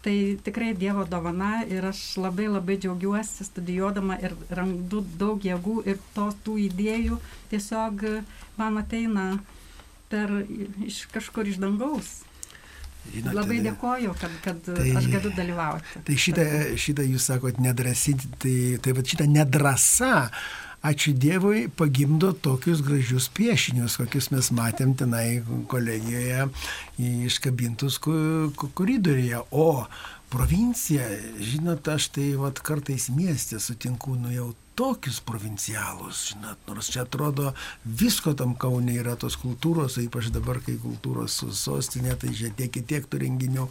[0.00, 5.98] tai tikrai Dievo dovana ir aš labai labai džiaugiuosi studijuodama ir randu daug jėgų ir
[6.14, 7.18] tos tų idėjų
[7.50, 8.06] tiesiog
[8.56, 9.26] man ateina
[10.10, 10.32] per
[10.86, 12.20] iš kažkur iš dangaus.
[13.10, 16.02] Žinote, Labai dėkoju, kad, kad tai, aš galiu dalyvauti.
[16.06, 16.44] Tai šitą,
[16.78, 20.26] šitą jūs sakot nedrasy, tai, tai va šitą nedrasą,
[20.86, 25.40] ačiū Dievui, pagimdo tokius gražius piešinius, kokius mes matėm tenai
[25.72, 26.46] kolegijoje
[27.30, 29.42] iškabintus koridoriuje.
[29.50, 29.86] O
[30.30, 31.04] provincija,
[31.42, 37.50] žinot, aš tai vat kartais miestė sutinku, nu jau tokius provincialus, žinot, nors čia atrodo
[37.84, 42.86] visko tam kaunė yra tos kultūros, ypač dabar, kai kultūros sostinė, tai čia tiek ir
[42.94, 43.68] tiek tų renginių.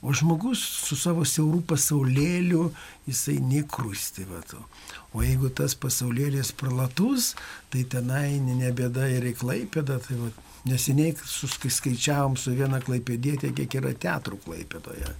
[0.00, 2.70] O žmogus su savo siaurų pasaulėliu,
[3.04, 4.24] jisai nekrūsti.
[4.30, 4.62] Vatu.
[5.12, 7.34] O jeigu tas pasaulėlis pralatus,
[7.68, 9.98] tai tenai nebėda ir į klaipėdą.
[10.06, 10.30] Tai va,
[10.70, 15.12] neseniai suskaičiavom su viena klaipėdėtė, kiek yra teatrų klaipėdoje.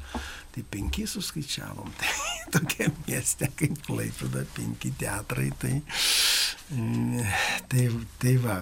[0.51, 1.93] Tai penki suskaičiavom.
[2.01, 5.51] Tai tokia mieste kaip Klaipėda, penki teatrai.
[5.61, 5.77] Tai,
[7.71, 7.87] tai,
[8.23, 8.61] tai va.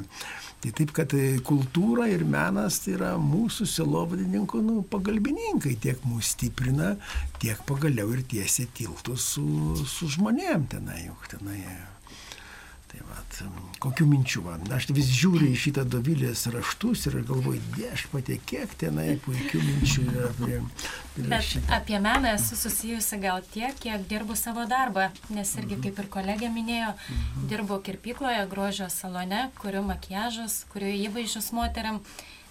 [0.58, 1.12] Tai taip, kad
[1.46, 6.88] kultūra ir menas tai yra mūsų silovadininkų nu, pagalbininkai, tiek mūsų stiprina,
[7.38, 9.46] tiek pagaliau ir tiesia tiltus su,
[9.86, 11.62] su žmonėm tenai, juk tenai
[12.88, 13.38] Tai vat,
[13.84, 14.62] kokių minčių man.
[14.72, 20.30] Aš vis žiūriu į šitą dovilės raštus ir galvoju, viešpatė, kiek tenai puikių minčių yra
[20.38, 20.60] prie
[21.18, 25.84] Bet apie meną esu susijusi gal tiek, kiek dirbu savo darbą, nes irgi mhm.
[25.84, 27.46] kaip ir kolegė minėjo, mhm.
[27.52, 32.00] dirbu kirpykloje, grožio salone, kuriu makiažus, kuriu įvaizdžius moteriam.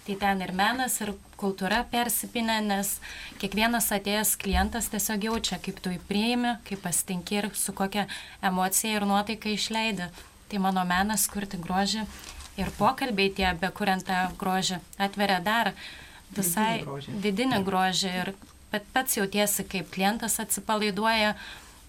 [0.08, 2.94] Tai ten ir menas, ir kultūra persipinę, nes
[3.42, 8.06] kiekvienas atėjęs klientas tiesiog jaučia, kaip tu įprieimi, kaip pasitinki ir su kokia
[8.40, 10.08] emocija ir nuotaika išleidi.
[10.48, 12.06] Tai mano menas kurti grožį
[12.58, 15.74] ir pokalbiai tie, be kuriant tą grožį, atveria dar
[16.32, 18.34] visai vidinį grožį, vidinį grožį ir
[18.96, 21.36] pats jautiesi, kaip klientas atsipalaiduoja,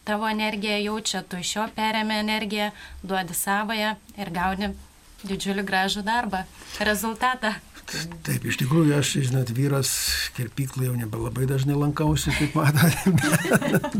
[0.09, 2.70] tavo energiją jaučia, tu iš jo perėmė energiją,
[3.07, 4.74] duodi savoją ir gauni
[5.22, 6.44] didžiulį gražų darbą,
[6.83, 7.54] rezultatą.
[7.88, 9.90] Taip, iš tikrųjų, aš, žinot, vyras
[10.37, 13.96] kirpyklai jau nebelabai dažnai lankausi, kaip matote, bet,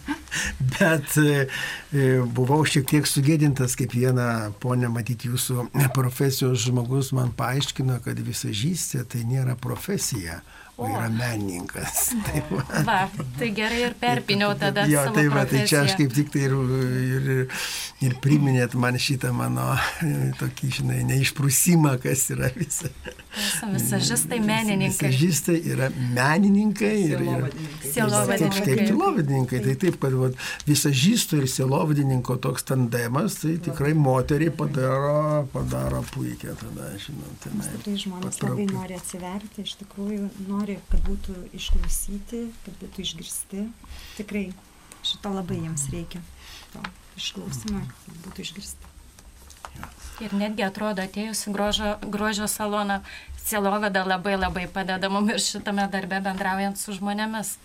[0.74, 1.44] bet e,
[2.34, 9.04] buvau šiek tiek sugėdintas, kaip viena ponė, matyti jūsų profesijos žmogus man paaiškino, kad visažystė
[9.06, 10.40] tai nėra profesija,
[10.80, 12.10] o yra menininkas.
[12.26, 12.82] Taip, va.
[12.86, 12.98] va,
[13.38, 14.86] tai gerai ir perpiniau tada.
[14.88, 16.54] Jo, tai va, tai čia aš kaip tik tai ir,
[17.18, 17.28] ir,
[18.08, 19.66] ir priminėt man šitą mano
[20.40, 22.88] tokį, žinai, neišprusimą, kas yra visa.
[23.74, 25.10] Visažistai menininkai.
[25.12, 27.20] Visažistai yra menininkai ir
[27.84, 28.64] silovadininkai.
[28.64, 29.62] Taip, silovadininkai.
[29.66, 30.30] Tai taip, kad va,
[30.66, 37.46] visažisto ir silovadininko toks tandemas, tai tikrai moteriai padaro, padaro puikia tada, žinot.
[37.46, 43.64] Tikrai žmonės labai nori atsiverti, iš tikrųjų nori nori, kad būtų išklausyti, kad būtų išgirsti.
[44.16, 44.52] Tikrai
[45.02, 46.20] šito labai jiems reikia.
[46.72, 46.82] To
[47.16, 48.86] išklausimo, kad būtų išgirsti.
[50.20, 53.00] Ir netgi atrodo, atėjus į grožio, grožio saloną,
[53.40, 57.56] sielovada labai labai padeda mums ir šitame darbe bendraujant su žmonėmis.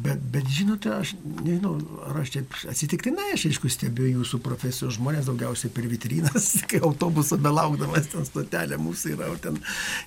[0.00, 1.74] Bet, bet žinote, aš nežinau,
[2.08, 7.36] ar aš čia atsitiktinai, aš aišku stebiu jūsų profesijos žmonės daugiausiai per vitrinas, kai autobuso
[7.40, 9.58] belaukdamas ten stotelė mūsų yra, o ten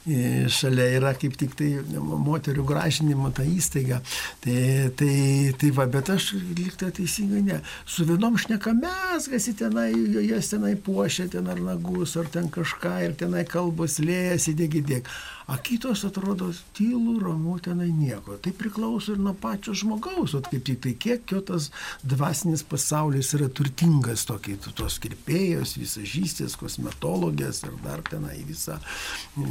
[0.07, 3.99] e, šalia yra kaip tik tai moterių gražinimo ta įstaiga.
[4.41, 4.57] Tai,
[4.97, 5.13] tai,
[5.61, 7.59] tai va, bet aš liktai teisingai ne.
[7.85, 9.91] Su vienom šneka mes, kas į tenai,
[10.25, 15.17] jas tenai puošia, ten ar nagus, ar ten kažką, ir tenai kalbos lėjasi, dėgi dėgi.
[15.51, 18.37] A kitos atrodo tylų, ramu, tenai nieko.
[18.41, 21.69] Tai priklauso ir nuo pačio žmogaus, o kaip tik tai kiek jo tas
[22.03, 29.49] dvasinis pasaulis yra turtingas, tokie tos kirpėjos, visažystės, kosmetologės ir dar tenai visa e,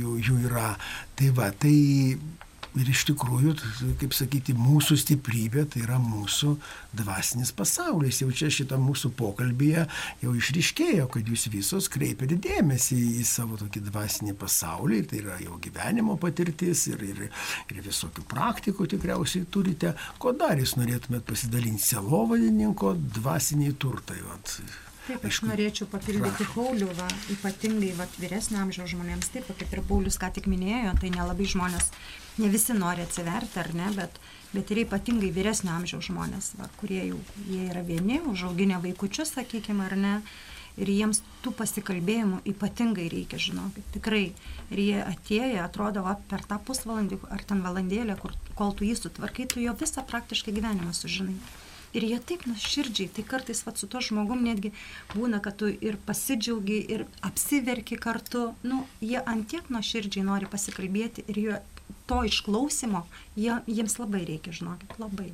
[0.00, 0.74] jų, jų yra.
[1.18, 1.76] Tai va, tai
[2.78, 3.54] Ir iš tikrųjų,
[3.98, 6.52] kaip sakyti, mūsų stiprybė tai yra mūsų
[6.98, 8.20] dvasinis pasaulis.
[8.22, 9.86] Jau čia šitą mūsų pokalbėje
[10.22, 15.00] jau išriškėjo, kad jūs visos kreipiate dėmesį į savo tokį dvasinį pasaulį.
[15.10, 17.24] Tai yra jau gyvenimo patirtis ir, ir,
[17.72, 19.96] ir visokių praktikų tikriausiai turite.
[20.22, 24.20] Ko dar jūs norėtumėt pasidalinti selovadininko dvasiniai turtai?
[24.28, 24.60] Vat.
[25.08, 30.18] Taip, aš norėčiau papildyti Paulių, va, ypatingai va, vyresnio amžiaus žmonėms, taip, kaip ir Paulius
[30.20, 31.88] ką tik minėjo, tai nelabai žmonės,
[32.38, 34.20] ne visi nori atsiverti ar ne, bet,
[34.52, 39.84] bet ir ypatingai vyresnio amžiaus žmonės, va, kurie jau jie yra vieni, užauginę vaikučius, sakykime,
[39.86, 40.14] ar ne,
[40.78, 44.24] ir jiems tų pasikalbėjimų ypatingai reikia, žinokit, tikrai.
[44.72, 48.98] Ir jie atėję, atrodo, va, per tą pusvalandį ar ten valandėlę, kur, kol tu jį
[49.00, 51.38] sutvarkai, tu jo visą praktiškai gyvenimą sužinai.
[51.96, 54.74] Ir jie taip nuoširdžiai, tai kartais vat, su to žmogum netgi
[55.14, 58.50] būna, kad tu ir pasidžiaugi, ir apsiverki kartu.
[58.62, 61.56] Nu, jie antiek nuoširdžiai nori pasikalbėti ir jie,
[62.08, 63.04] to išklausimo
[63.36, 65.32] jie, jiems labai reikia, žinokit, labai.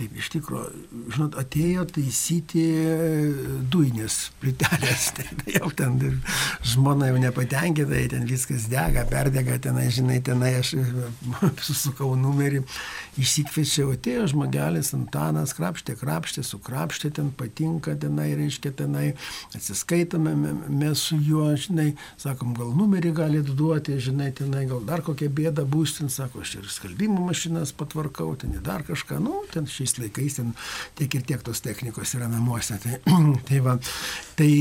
[0.00, 0.68] Taip, iš tikrųjų,
[1.12, 2.62] žinot, atėjo taisyti
[3.68, 5.10] dujinės plytelės.
[5.18, 5.98] Tai, tai jau ten
[6.64, 10.70] žmona jau nepatenkinta, ten viskas dega, perdega, tenai, žinai, tenai aš
[11.66, 12.62] susukau numerį,
[13.20, 19.10] išsikviečiau, atėjo žmogelis Antanas, krapštė, krapštė, sukrapštė, ten patinka, tenai, reiškia, tenai,
[19.56, 20.32] atsiskaitome
[20.70, 25.66] mes su juo, žinai, sakom, gal numerį galite duoti, žinai, tenai, gal dar kokią bėdą
[25.68, 29.98] bus, ten sako, aš ir skalbimo mašinas patvarkau, ten dar kažką, nu, ten šiais šiais
[29.98, 30.54] laikais ten
[30.98, 32.78] tiek ir tiek tos technikos yra namuose.
[32.78, 33.00] Tai,
[33.48, 33.78] tai, va,
[34.36, 34.52] tai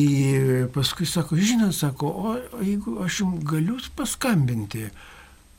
[0.73, 4.89] paskui sako, žinot, sako, o, o jeigu aš jums galiu paskambinti,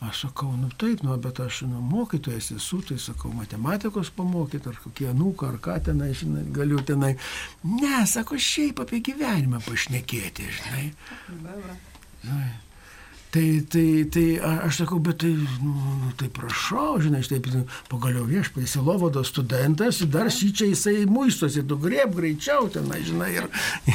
[0.00, 4.78] Aš sakau, nu taip, nu, bet aš nu, mokytojas esu, tai sakau, matematikos pamokyti, ar
[4.80, 7.10] kokie anūką, ar ką tenai, žinai, galiu tenai.
[7.68, 10.86] Ne, sako, šiaip apie gyvenimą pašnekėti, žinai.
[12.24, 12.48] žinai.
[13.30, 15.30] Tai, tai, tai aš sakau, bet tai,
[15.62, 17.38] nu, nu, tai prašau, žinai, štai
[17.86, 23.46] pagaliau viešpatys Silovodo studentas, dar šyčia jisai muistosi, tu grieb greičiau tenai, žinai, ir,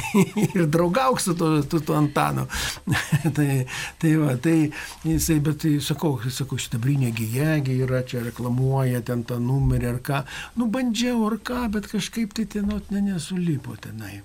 [0.56, 2.46] ir draugauk su tuo, tu, tu Antanu.
[3.36, 3.66] tai,
[4.00, 4.70] tai va, tai
[5.04, 10.00] jisai, bet tai sakau, sakau, šitą brinė gyjegi yra, čia reklamuoja ten tą numerį ar
[10.00, 10.22] ką.
[10.56, 14.22] Nu, bandžiau ar ką, bet kažkaip tai ten, ne, nesulipo tenai.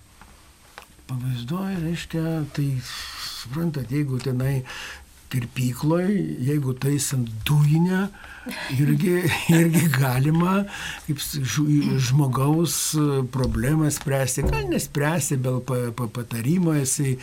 [1.12, 2.24] Pavaizduoja, reiškia,
[2.56, 2.70] tai
[3.42, 4.62] suprantat, jeigu tenai
[5.32, 6.12] kirpykloje,
[6.48, 8.08] jeigu taisant dujinę,
[8.76, 9.18] irgi,
[9.54, 10.62] irgi galima
[11.06, 11.22] kaip
[12.10, 12.78] žmogaus
[13.34, 15.62] problemą spręsti, gal nespręsti, gal
[16.16, 17.18] patarimo jisai,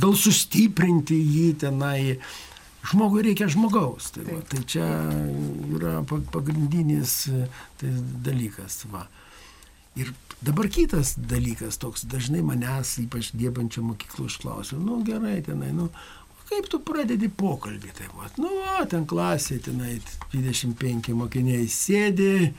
[0.00, 2.00] gal sustiprinti jį tenai.
[2.84, 4.10] Žmogui reikia žmogaus.
[4.12, 4.84] Tai, va, tai čia
[5.72, 7.14] yra pagrindinis
[7.80, 7.92] tai
[8.26, 8.82] dalykas.
[8.92, 9.06] Va.
[9.96, 10.10] Ir
[10.44, 15.88] dabar kitas dalykas, toks dažnai manęs, ypač dirbančio mokyklų, išklausia, nu gerai, tenai, nu,
[16.48, 19.96] kaip tu pradedi pokalbį, tai va, nu, o, ten klasė, tenai
[20.34, 22.52] 25 mokiniai sėdi,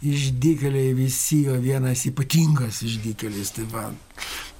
[0.00, 3.86] išdykeliai visi, o vienas ypatingas išdykelis, tai va,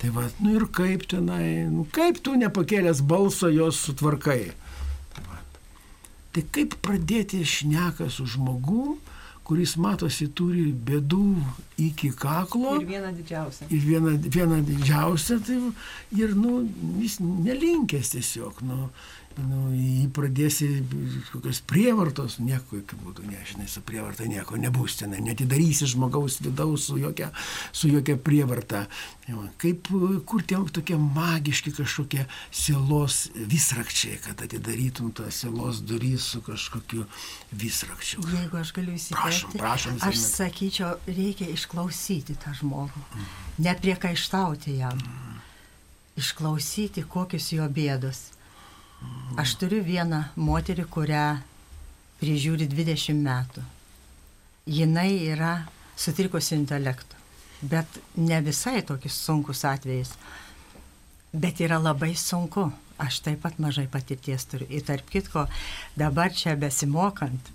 [0.01, 4.43] tai va, nu ir kaip tenai, nu, kaip tu nepakėlęs balso jos sutvarkai.
[5.15, 5.41] Tai, va.
[6.37, 8.99] tai kaip pradėti šneką su žmogu,
[9.51, 11.25] kuris matosi turi bėdų
[11.83, 12.77] iki kaklo.
[12.79, 13.67] Ir viena didžiausia.
[13.75, 15.57] Ir viena, viena didžiausia, tai
[16.15, 16.61] ir, nu,
[17.03, 18.87] jis nelinkęs tiesiog, nu,
[19.45, 20.69] nu, jį pradėsi
[21.31, 26.99] kokios prievartos, nieko jokių būdų, nežinai, su prievarta nieko nebus ten, netidarysi žmogaus vidaus su
[27.01, 27.31] jokia,
[27.73, 28.87] su jokia prievarta.
[29.63, 29.87] Kaip,
[30.27, 37.07] kur tie tokie magiški kažkokie sielos visrakčiai, kad atidarytum tą sielos durys su kažkokiu
[37.53, 38.25] visrakčiu.
[38.35, 43.31] Jeigu aš galiu įsiterpti, prašom, prašom, aš sakyčiau, reikia išklausyti tą žmogų, mm.
[43.69, 45.41] nepriekaištauti jam, mm.
[46.25, 48.27] išklausyti, kokius jo bėdos
[49.41, 51.25] Aš turiu vieną moterį, kurią
[52.21, 53.63] prižiūri 20 metų.
[54.71, 55.55] Jinai yra
[55.97, 57.17] sutrikusi intelektu,
[57.63, 60.13] bet ne visai tokius sunkus atvejais.
[61.33, 62.71] Bet yra labai sunku.
[63.01, 64.67] Aš taip pat mažai patirties turiu.
[64.69, 65.47] Ir tarp kitko,
[65.97, 67.47] dabar čia besimokant,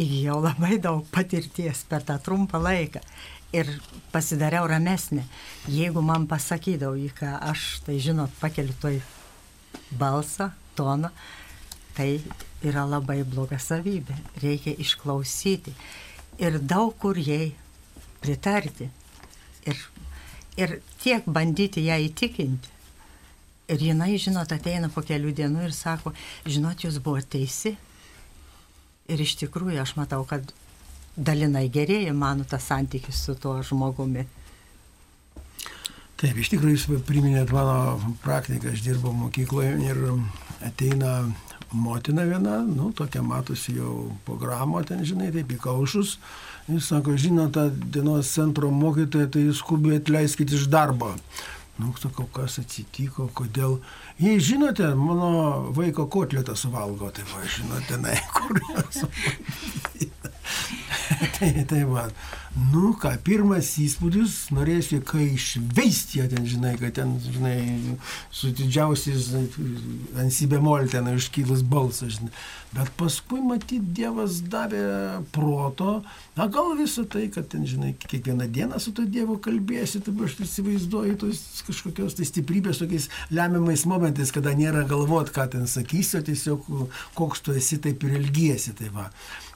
[0.00, 3.02] įgyjau labai daug patirties per tą trumpą laiką.
[3.52, 3.68] Ir
[4.14, 5.26] pasidariau ramesnė.
[5.68, 9.02] Jeigu man pasakydavo, į ką aš, tai žinot, pakeliu toj
[9.90, 11.10] balsą, toną,
[11.96, 12.20] tai
[12.66, 14.16] yra labai bloga savybė.
[14.42, 15.74] Reikia išklausyti
[16.40, 17.52] ir daug kur jai
[18.20, 18.90] pritarti.
[19.68, 19.80] Ir,
[20.56, 22.76] ir tiek bandyti ją įtikinti.
[23.70, 26.10] Ir jinai, žinot, ateina po kelių dienų ir sako,
[26.42, 27.76] žinot, jūs buvote teisi.
[29.10, 30.50] Ir iš tikrųjų aš matau, kad
[31.14, 34.26] dalinai gerėja mano tas santykis su tuo žmogumi.
[36.20, 40.02] Taip, iš tikrųjų jūs priminėt mano praktiką, aš dirbau mokykloje ir
[40.66, 41.14] ateina
[41.72, 46.18] motina viena, nu, tokia matosi jau programo, ten, žinai, taip įkaušus.
[46.70, 51.14] Jis sako, žinot, tą dienos centro mokytoją, tai jūs skubiai atleiskit iš darbo.
[51.80, 53.78] Nu, sakau, kas atsitiko, kodėl.
[54.20, 59.06] Jei žinote, mano vaiko kotletą suvalgo, tai va, žinote, na, kur jos.
[61.38, 62.10] tai, tai va.
[62.50, 67.60] Nu ką, pirmas įspūdis, norėsiu, kai išveisti ją ten, žinai, kad ten, žinai,
[68.34, 69.28] su didžiausiais
[70.18, 72.32] ansibemol ten iškylus balsas, žinai.
[72.74, 74.82] Bet paskui, matyt, Dievas davė
[75.34, 76.00] proto,
[76.34, 80.40] na gal visą tai, kad ten, žinai, kiekvieną dieną su to Dievu kalbėsi, tai aš
[80.42, 86.26] įsivaizduoju tos kažkokios tai stiprybės tokiais lemiamais momentais, kada nėra galvot, ką ten sakysi, o
[86.26, 86.66] tiesiog
[87.14, 88.74] koks tu esi, taip ir elgiesi.
[88.74, 89.06] Tai va.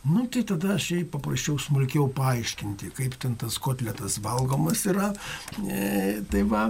[0.05, 5.13] Nu, tai tada aš jai paprašiau smulkiau paaiškinti, kaip ten tas kotletas valgomas yra.
[5.65, 6.69] E, tai va,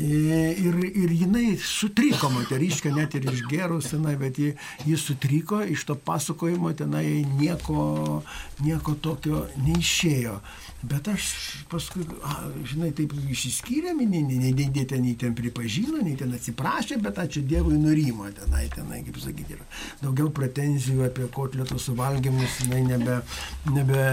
[0.00, 4.54] Ir, ir jinai sutriko moteriškė, net ir išgerus tenai, bet ji,
[4.88, 8.22] ji sutriko, iš to pasakojimo tenai nieko,
[8.64, 10.38] nieko tokio neišėjo.
[10.80, 11.26] Bet aš
[11.68, 16.32] paskui, a, žinai, taip išsiskyrėm, nei, nei, nei, nei ten, nei ten pripažino, nei ten
[16.32, 22.62] atsiprašė, bet ačiū Dievui nurimo tenai, tenai, kaip sakyti, ir daugiau pretenzijų apie kotletų suvalgymus
[22.62, 23.18] jinai nebe,
[23.68, 24.06] nebe,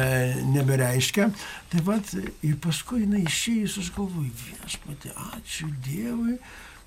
[0.51, 1.29] nebereiškia.
[1.71, 2.11] Tai vad,
[2.43, 6.38] ir paskui jinai išėjus, aš galvoju, viešpatė, ačiū Dievui,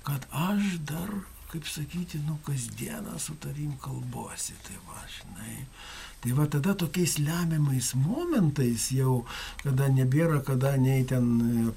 [0.07, 1.09] kad aš dar,
[1.51, 4.57] kaip sakyti, nu, kasdieną su tarim kalbuosi.
[4.67, 5.59] Tai va, žinai.
[6.21, 9.23] Tai va tada tokiais lemiamais momentais jau,
[9.63, 11.25] kada nebėra kada nei ten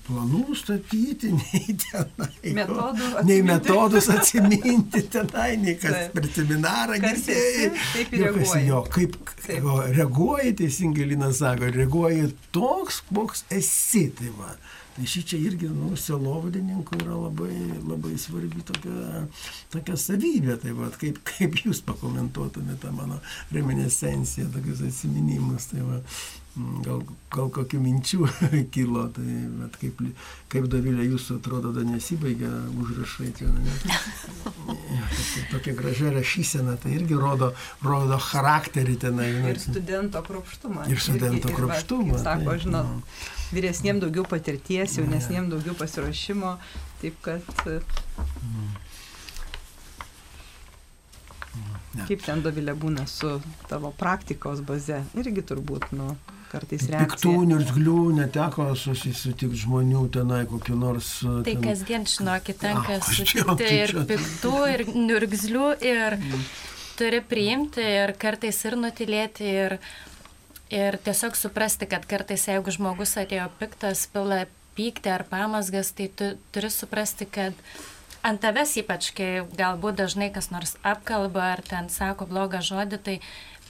[0.04, 2.52] planų statyti, nei tenai.
[2.58, 3.46] Metodų nei atsiminti.
[3.48, 6.12] metodus atsiminti tenai, nei kas Taip.
[6.18, 7.70] per seminarą girdėjai.
[7.94, 8.66] taip ir reaguoji.
[8.68, 9.70] Jo, kaip Taip.
[9.96, 14.10] reaguoji, teisingai Lina sako, reaguoji toks, koks esi.
[14.20, 14.52] Tai va.
[14.94, 19.24] Tai ši čia irgi, nu, selovadininkų yra labai, labai svarbi tokia,
[19.72, 20.54] tokia savybė.
[20.62, 23.18] Tai va, kaip, kaip jūs pakomentuotumėte mano
[23.54, 25.66] reminiscenciją, tokius atsiminimus.
[25.72, 25.98] Tai va,
[26.56, 27.00] gal,
[27.34, 28.28] gal kokių minčių
[28.74, 29.26] kilo, tai
[29.60, 30.00] bet kaip,
[30.52, 33.30] kaip Davilė jūsų atrodo, dar nesibaigia užrašai.
[33.38, 33.74] Čia, ne?
[35.52, 37.50] Tokia, gražia rašysena, tai irgi rodo,
[37.82, 39.30] rodo charakterį tenai.
[39.50, 40.86] Ir studento kruopštumą.
[40.92, 43.24] Ir studento ir va, kruopštumą, kaip Sako, taip, žinot, nu.
[43.56, 46.56] vyresniem daugiau patirties, jaunesniem daugiau pasiruošimo.
[47.02, 47.42] Taip kad,
[51.94, 52.02] Ne.
[52.08, 53.36] kaip ten dovilė būna su
[53.70, 56.08] tavo praktikos baze, irgi turbūt, nu,
[56.54, 57.04] kartais reakcija.
[57.04, 61.10] Piktų, nirzglių neteko susitikti žmonių tenai kokiu nors.
[61.26, 66.18] uh, Tai ten- kasdien, žinokit, tenka Ah, tai ir piktų, ir niurgzlių, ir
[66.98, 69.78] turi priimti, ir kartais ir nutilėti, ir,
[70.70, 74.44] ir tiesiog suprasti, kad kartais jeigu žmogus atėjo piktas, pila
[74.78, 77.54] pykti ar pamasgas, tai tu turi suprasti, kad
[78.26, 83.16] ant tavęs ypač, kai galbūt dažnai kas nors apkalba ar ten sako blogą žodį, tai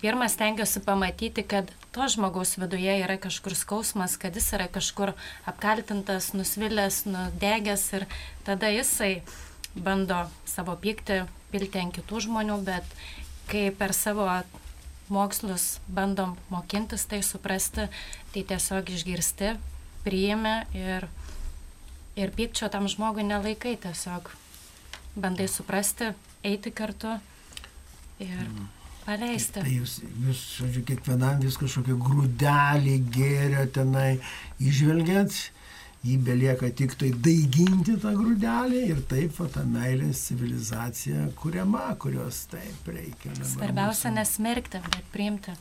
[0.04, 5.14] pirmas tengiuosi pamatyti, kad to žmogaus viduje yra kažkur skausmas, kad jis yra kažkur
[5.48, 8.04] apkaltintas, nusvilęs, nudegęs ir
[8.44, 9.22] tada jisai
[9.72, 11.22] bando savo pyktį
[11.54, 12.92] pilti ant kitų žmonių, bet
[13.48, 14.28] kai per savo
[15.08, 17.88] mokslus bandom mokintis tai suprasti,
[18.36, 19.54] tai tiesiog išgirsti,
[20.04, 21.08] priimi ir,
[22.20, 24.28] ir pykčio tam žmogui nelaikai, tiesiog
[25.16, 26.12] bandai suprasti,
[26.44, 27.16] eiti kartu
[28.20, 28.48] ir
[29.06, 29.60] paleisti.
[29.60, 34.14] Tai jūs, jūs, žodžiu, kiekvienam vis kažkokį grūdelį gėrio tenai
[34.62, 35.34] išvelgiat,
[36.04, 42.44] jį belieka tik tai daiginti tą grūdelį ir taip va, ta meilės civilizacija kuriama, kurios
[42.52, 43.32] taip reikia.
[43.40, 44.18] Svarbiausia mūsų.
[44.20, 45.56] nesmerkti, bet priimti.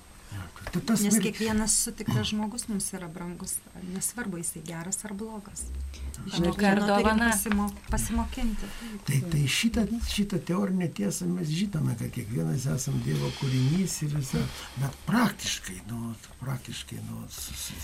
[0.73, 3.59] Tai tas Nes kiekvienas sutiktas žmogus mums yra brangus,
[3.93, 5.67] nesvarbu jisai geras ar blogas.
[6.15, 7.27] Kiekvieno ką ir dovana.
[7.29, 8.69] pasimo, pasimokinti.
[9.05, 14.41] Tai, tai šitą, šitą teorinę tiesą mes žinome, kad kiekvienas esame Dievo kūrinys ir visa,
[14.79, 17.77] bet praktiškai, nu, praktiškai, nu, susi...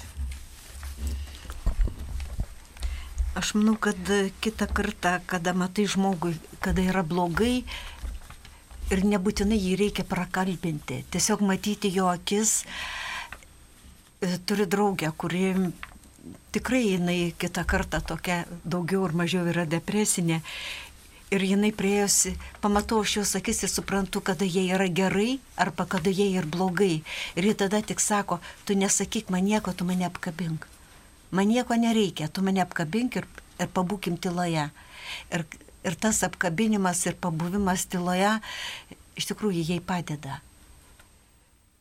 [3.38, 4.02] Aš manau, kad
[4.41, 6.34] kitą kartą, kada matai žmogui,
[6.66, 7.62] kada yra blogai
[8.94, 12.64] ir nebūtinai jį reikia prakalbinti, tiesiog matyti jo akis.
[14.22, 15.54] E, Turiu draugę, kuri
[16.52, 20.42] tikrai jinai kitą kartą tokia daugiau ir mažiau yra depresinė.
[21.30, 26.10] Ir jinai priejosi, pamatau aš jos akis ir suprantu, kada jie yra gerai arba kada
[26.10, 27.04] jie ir blogai.
[27.38, 30.66] Ir ji tada tik sako, tu nesakyk man nieko, tu mane apkabink.
[31.32, 33.30] Man nieko nereikia, tu mane apkabink ir,
[33.62, 34.72] ir pabūkim tyloje.
[35.30, 35.46] Ir,
[35.84, 38.38] ir tas apkabinimas ir pabuvimas tyloje
[39.20, 40.40] iš tikrųjų jai padeda.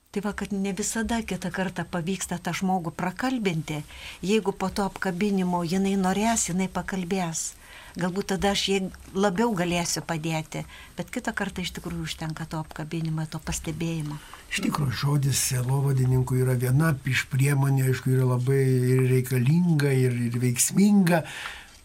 [0.08, 3.82] Tai va, kad ne visada kitą kartą pavyksta tą žmogų prakalbinti,
[4.24, 7.52] jeigu po to apkabinimo jinai norės, jinai pakalbės.
[7.98, 8.78] Galbūt tada aš jai
[9.12, 10.62] labiau galėsiu padėti,
[10.96, 14.16] bet kitą kartą iš tikrųjų užtenka to apkabinimo, to pastebėjimo.
[14.48, 20.38] Iš tikrųjų, žodis selovadininkų yra viena iš priemonių, aišku, yra labai ir reikalinga, ir, ir
[20.40, 21.24] veiksminga,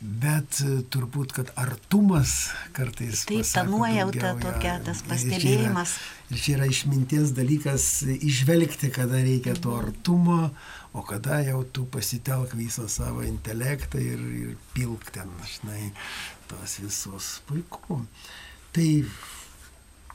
[0.03, 3.21] Bet e, turbūt, kad artumas kartais.
[3.29, 5.95] Taip, ta nuojauta tokia, tas pastebėjimas.
[6.33, 10.49] Ir čia yra išminties dalykas išvelgti, kada reikia to artumo,
[10.91, 15.93] o kada jau tu pasitelk visą savo intelektą ir, ir pilk ten, žinai,
[16.51, 18.03] tos visos puiku.
[18.75, 18.89] Tai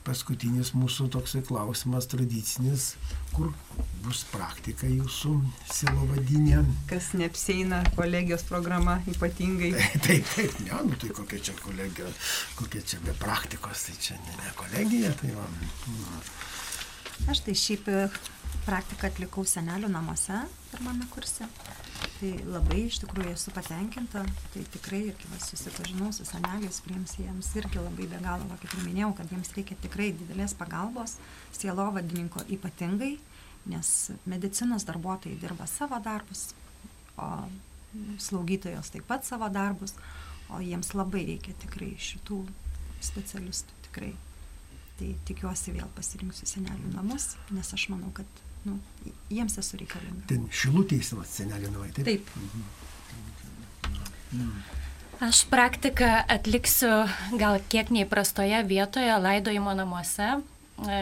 [0.07, 2.93] paskutinis mūsų toksai klausimas tradicinis,
[3.35, 3.51] kur
[4.03, 5.33] bus praktika jūsų
[5.71, 6.63] silovadinė.
[6.89, 9.73] Kas neapsėina kolegijos programa ypatingai.
[10.05, 12.09] Taip, taip, ne, nu tai kokia čia kolegija,
[12.59, 15.45] kokia čia be praktikos, tai čia ne, ne kolegija, tai va.
[15.91, 16.23] Mm.
[17.29, 17.89] Aš tai šiaip
[18.65, 21.47] praktiką atlikau senelių namuose pirmame kurse.
[22.19, 27.51] Tai labai iš tikrųjų esu patenkinta, tai tikrai, kai vas susipažinau su seneliais, kuriems jiems
[27.59, 31.15] irgi labai be galo, va, kaip ir minėjau, kad jiems reikia tikrai didelės pagalbos,
[31.55, 33.13] sielovadininko ypatingai,
[33.71, 33.93] nes
[34.27, 36.49] medicinos darbuotojai dirba savo darbus,
[37.19, 37.29] o
[38.19, 39.95] slaugytojos taip pat savo darbus,
[40.51, 42.41] o jiems labai reikia tikrai šitų
[43.09, 44.11] specialistų, tikrai.
[44.99, 48.27] Tai tikiuosi vėl pasirinksiu senelių namus, nes aš manau, kad
[48.67, 48.79] nu,
[49.29, 50.25] jiems esu reikalinga.
[50.29, 52.05] Ten šilutės senelė namai, taip?
[52.09, 52.35] Taip.
[54.33, 54.51] Mhm.
[55.19, 56.91] Aš praktiką atliksiu
[57.39, 60.37] gal kiek neįprastoje vietoje, laidojimo namuose.
[60.87, 60.99] E,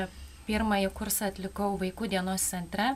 [0.47, 2.93] pirmąjį kursą atlikau vaikų dienos centre,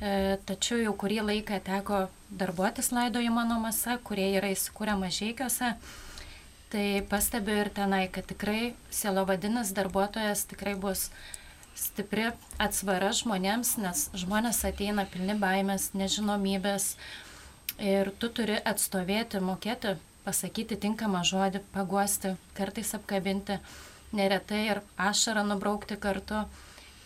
[0.00, 5.74] e, tačiau jau kurį laiką teko darbuotis laidojimo namuose, kurie yra įsikūrę mažiekiuose.
[6.70, 11.39] Tai pastebiu ir tenai, kad tikrai sielovadinis darbuotojas tikrai bus uh,
[11.78, 16.94] stipri atsvara žmonėms, nes žmonės ateina pilni baimės, nežinomybės
[17.80, 23.58] ir tu turi atstovėti, mokėti, pasakyti tinkamą žodį, paguosti, kartais apkabinti,
[24.16, 26.44] neretai ir ašarą nubraukti kartu.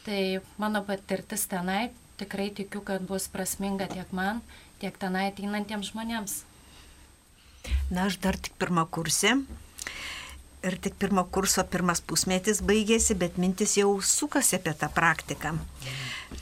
[0.04, 0.22] Tai
[0.60, 1.88] mano patirtis tenai
[2.20, 4.42] tikrai tikiu, kad bus prasminga tiek man,
[4.82, 6.42] tiek tenai ateinantiems žmonėms.
[7.88, 9.38] Na, aš dar tik pirmą kursį
[10.64, 15.54] ir tik pirmo kurso pirmas pusmetis baigėsi, bet mintis jau sukasi apie tą praktiką.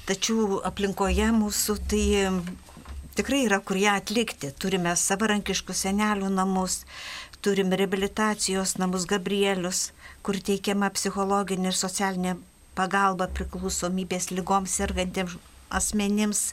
[0.08, 2.04] Tačiau aplinkoje mūsų tai
[3.18, 4.52] tikrai yra kur ją atlikti.
[4.58, 6.82] Turime savarankiškus senelių namus,
[7.44, 9.90] turim rehabilitacijos namus Gabrielius,
[10.22, 12.36] kur teikiama psichologinė ir socialinė
[12.78, 15.36] pagalba priklausomybės lygoms sergantiems
[15.78, 16.50] asmenims.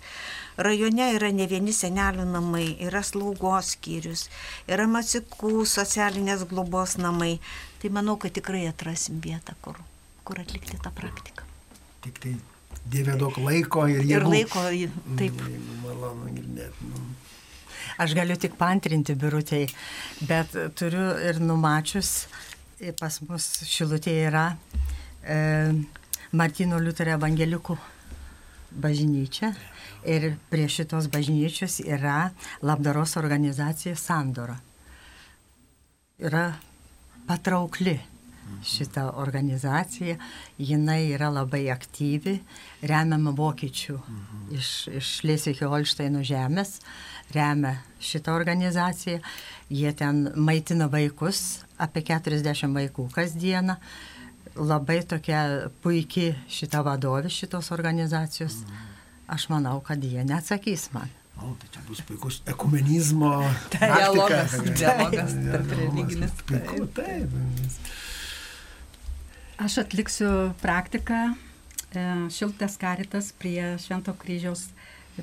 [0.59, 4.27] Rajone yra ne vieni senelių namai, yra slaugos skyrius,
[4.67, 7.37] yra macikų socialinės globos namai.
[7.79, 9.79] Tai manau, kad tikrai atrasim vietą, kur,
[10.27, 11.47] kur atlikti tą praktiką.
[12.03, 12.37] Tik tai
[12.89, 14.15] Dieve daug laiko ir jėgų.
[14.15, 14.61] Ir laiko,
[15.19, 15.41] taip.
[15.83, 16.89] Malonu girdėti.
[16.89, 17.03] Nu.
[17.99, 19.67] Aš galiu tik pantrinti birutėjai,
[20.29, 22.29] bet turiu ir numačius,
[22.99, 24.45] pas mus šilutėje yra
[25.19, 25.39] e,
[26.31, 27.75] Martino Liuterio evangelikų
[28.71, 29.53] bažnyčia.
[30.07, 32.29] Ir prie šitos bažnyčios yra
[32.63, 34.55] labdaros organizacija Sandora.
[36.19, 36.45] Yra
[37.27, 37.99] patraukli
[38.65, 40.17] šita organizacija,
[40.57, 42.39] jinai yra labai aktyvi,
[42.81, 43.97] remiama vokiečių
[44.57, 46.79] iš, iš Lėsikio Olšteino žemės,
[47.35, 49.19] remia šitą organizaciją,
[49.69, 53.77] jie ten maitina vaikus, apie 40 vaikų kasdieną,
[54.55, 58.61] labai tokia puikiai šita vadovė šitos organizacijos.
[59.29, 61.09] Aš manau, kad jie neatsakys man.
[61.39, 63.31] O, tai čia bus puikus ekumenizmo
[63.71, 66.33] dialogas, dialogas tarp religinis.
[66.49, 67.35] Puiku, taip.
[69.59, 70.31] Aš atliksiu
[70.63, 74.69] praktiką e, Šiltas karitas prie Švento kryžiaus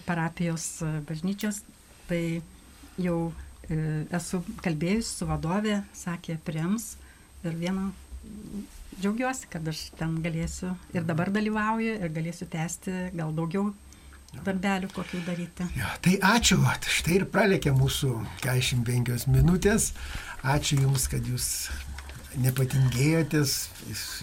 [0.09, 1.63] parapijos e, bažnyčios.
[2.09, 2.23] Tai
[3.03, 3.19] jau
[3.69, 3.77] e,
[4.17, 6.95] esu kalbėjus su vadovė, sakė, priims
[7.45, 7.91] ir vieną
[9.01, 13.73] džiaugiuosi, kad aš ten galėsiu ir dabar dalyvauju ir galėsiu tęsti gal daugiau
[14.45, 15.67] darbelių kokių daryti.
[15.79, 16.59] Ja, tai ačiū,
[16.99, 18.13] štai ir pralėkė mūsų
[18.45, 19.93] 45 minutės.
[20.47, 21.47] Ačiū Jums, kad Jūs
[22.43, 23.53] nepatingėjotės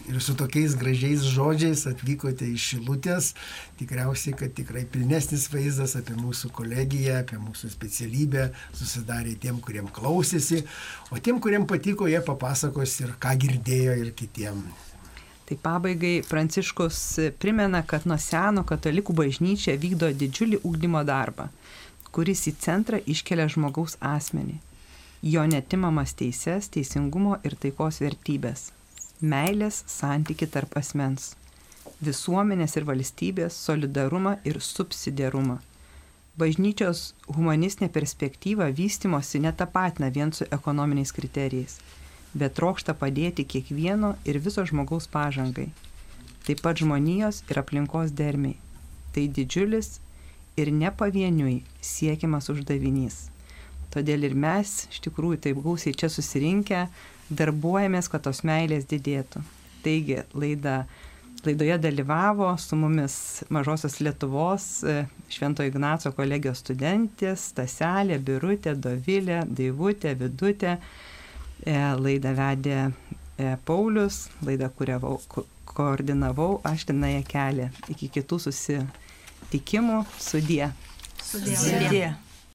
[0.10, 3.32] ir su tokiais gražiais žodžiais atvykote iš Šilutės.
[3.80, 10.64] Tikriausiai, kad tikrai pilnesnis vaizdas apie mūsų kolegiją, apie mūsų specialybę susidarė tiem, kuriem klausėsi,
[11.12, 14.66] o tiem, kuriem patiko, jie papasakos ir ką girdėjo ir kitiem.
[15.44, 17.00] Tai pabaigai Pranciškus
[17.42, 21.50] primena, kad nuo seno katalikų bažnyčia vykdo didžiulį ūkdymo darbą,
[22.16, 24.62] kuris į centrą iškelia žmogaus asmenį
[25.24, 28.74] jo netimamas teises, teisingumo ir taikos vertybės,
[29.22, 31.36] meilės santyki tarp asmens.
[32.04, 35.60] visuomenės ir valstybės solidarumą ir subsidiarumą.
[36.38, 41.78] Bažnyčios humanistinė perspektyva vystimosi netapatina vien su ekonominiais kriterijais,
[42.34, 45.70] bet trokšta padėti kiekvieno ir viso žmogaus pažangai,
[46.46, 48.58] taip pat žmonijos ir aplinkos dermiai.
[49.14, 50.00] Tai didžiulis
[50.58, 53.33] ir ne pavieniui siekiamas uždavinys.
[53.94, 56.88] Todėl ir mes iš tikrųjų taip gausiai čia susirinkę
[57.30, 59.44] darbuojamės, kad tos meilės didėtų.
[59.84, 60.84] Taigi laida
[61.44, 70.14] Laidoje dalyvavo su mumis Mažosios Lietuvos e, Švento Ignaco kolegijos studentės Taselė, Birutė, Dovilė, Daivutė,
[70.22, 70.78] Vidutė.
[71.68, 77.72] E, laidą vedė e, Paulius, laidą kuriavau, ko koordinavau, aš tenai kelią.
[77.92, 80.04] Iki kitų susitikimų.
[80.22, 80.70] Sudie.
[81.20, 81.58] Sudie.
[81.60, 82.06] Sudie.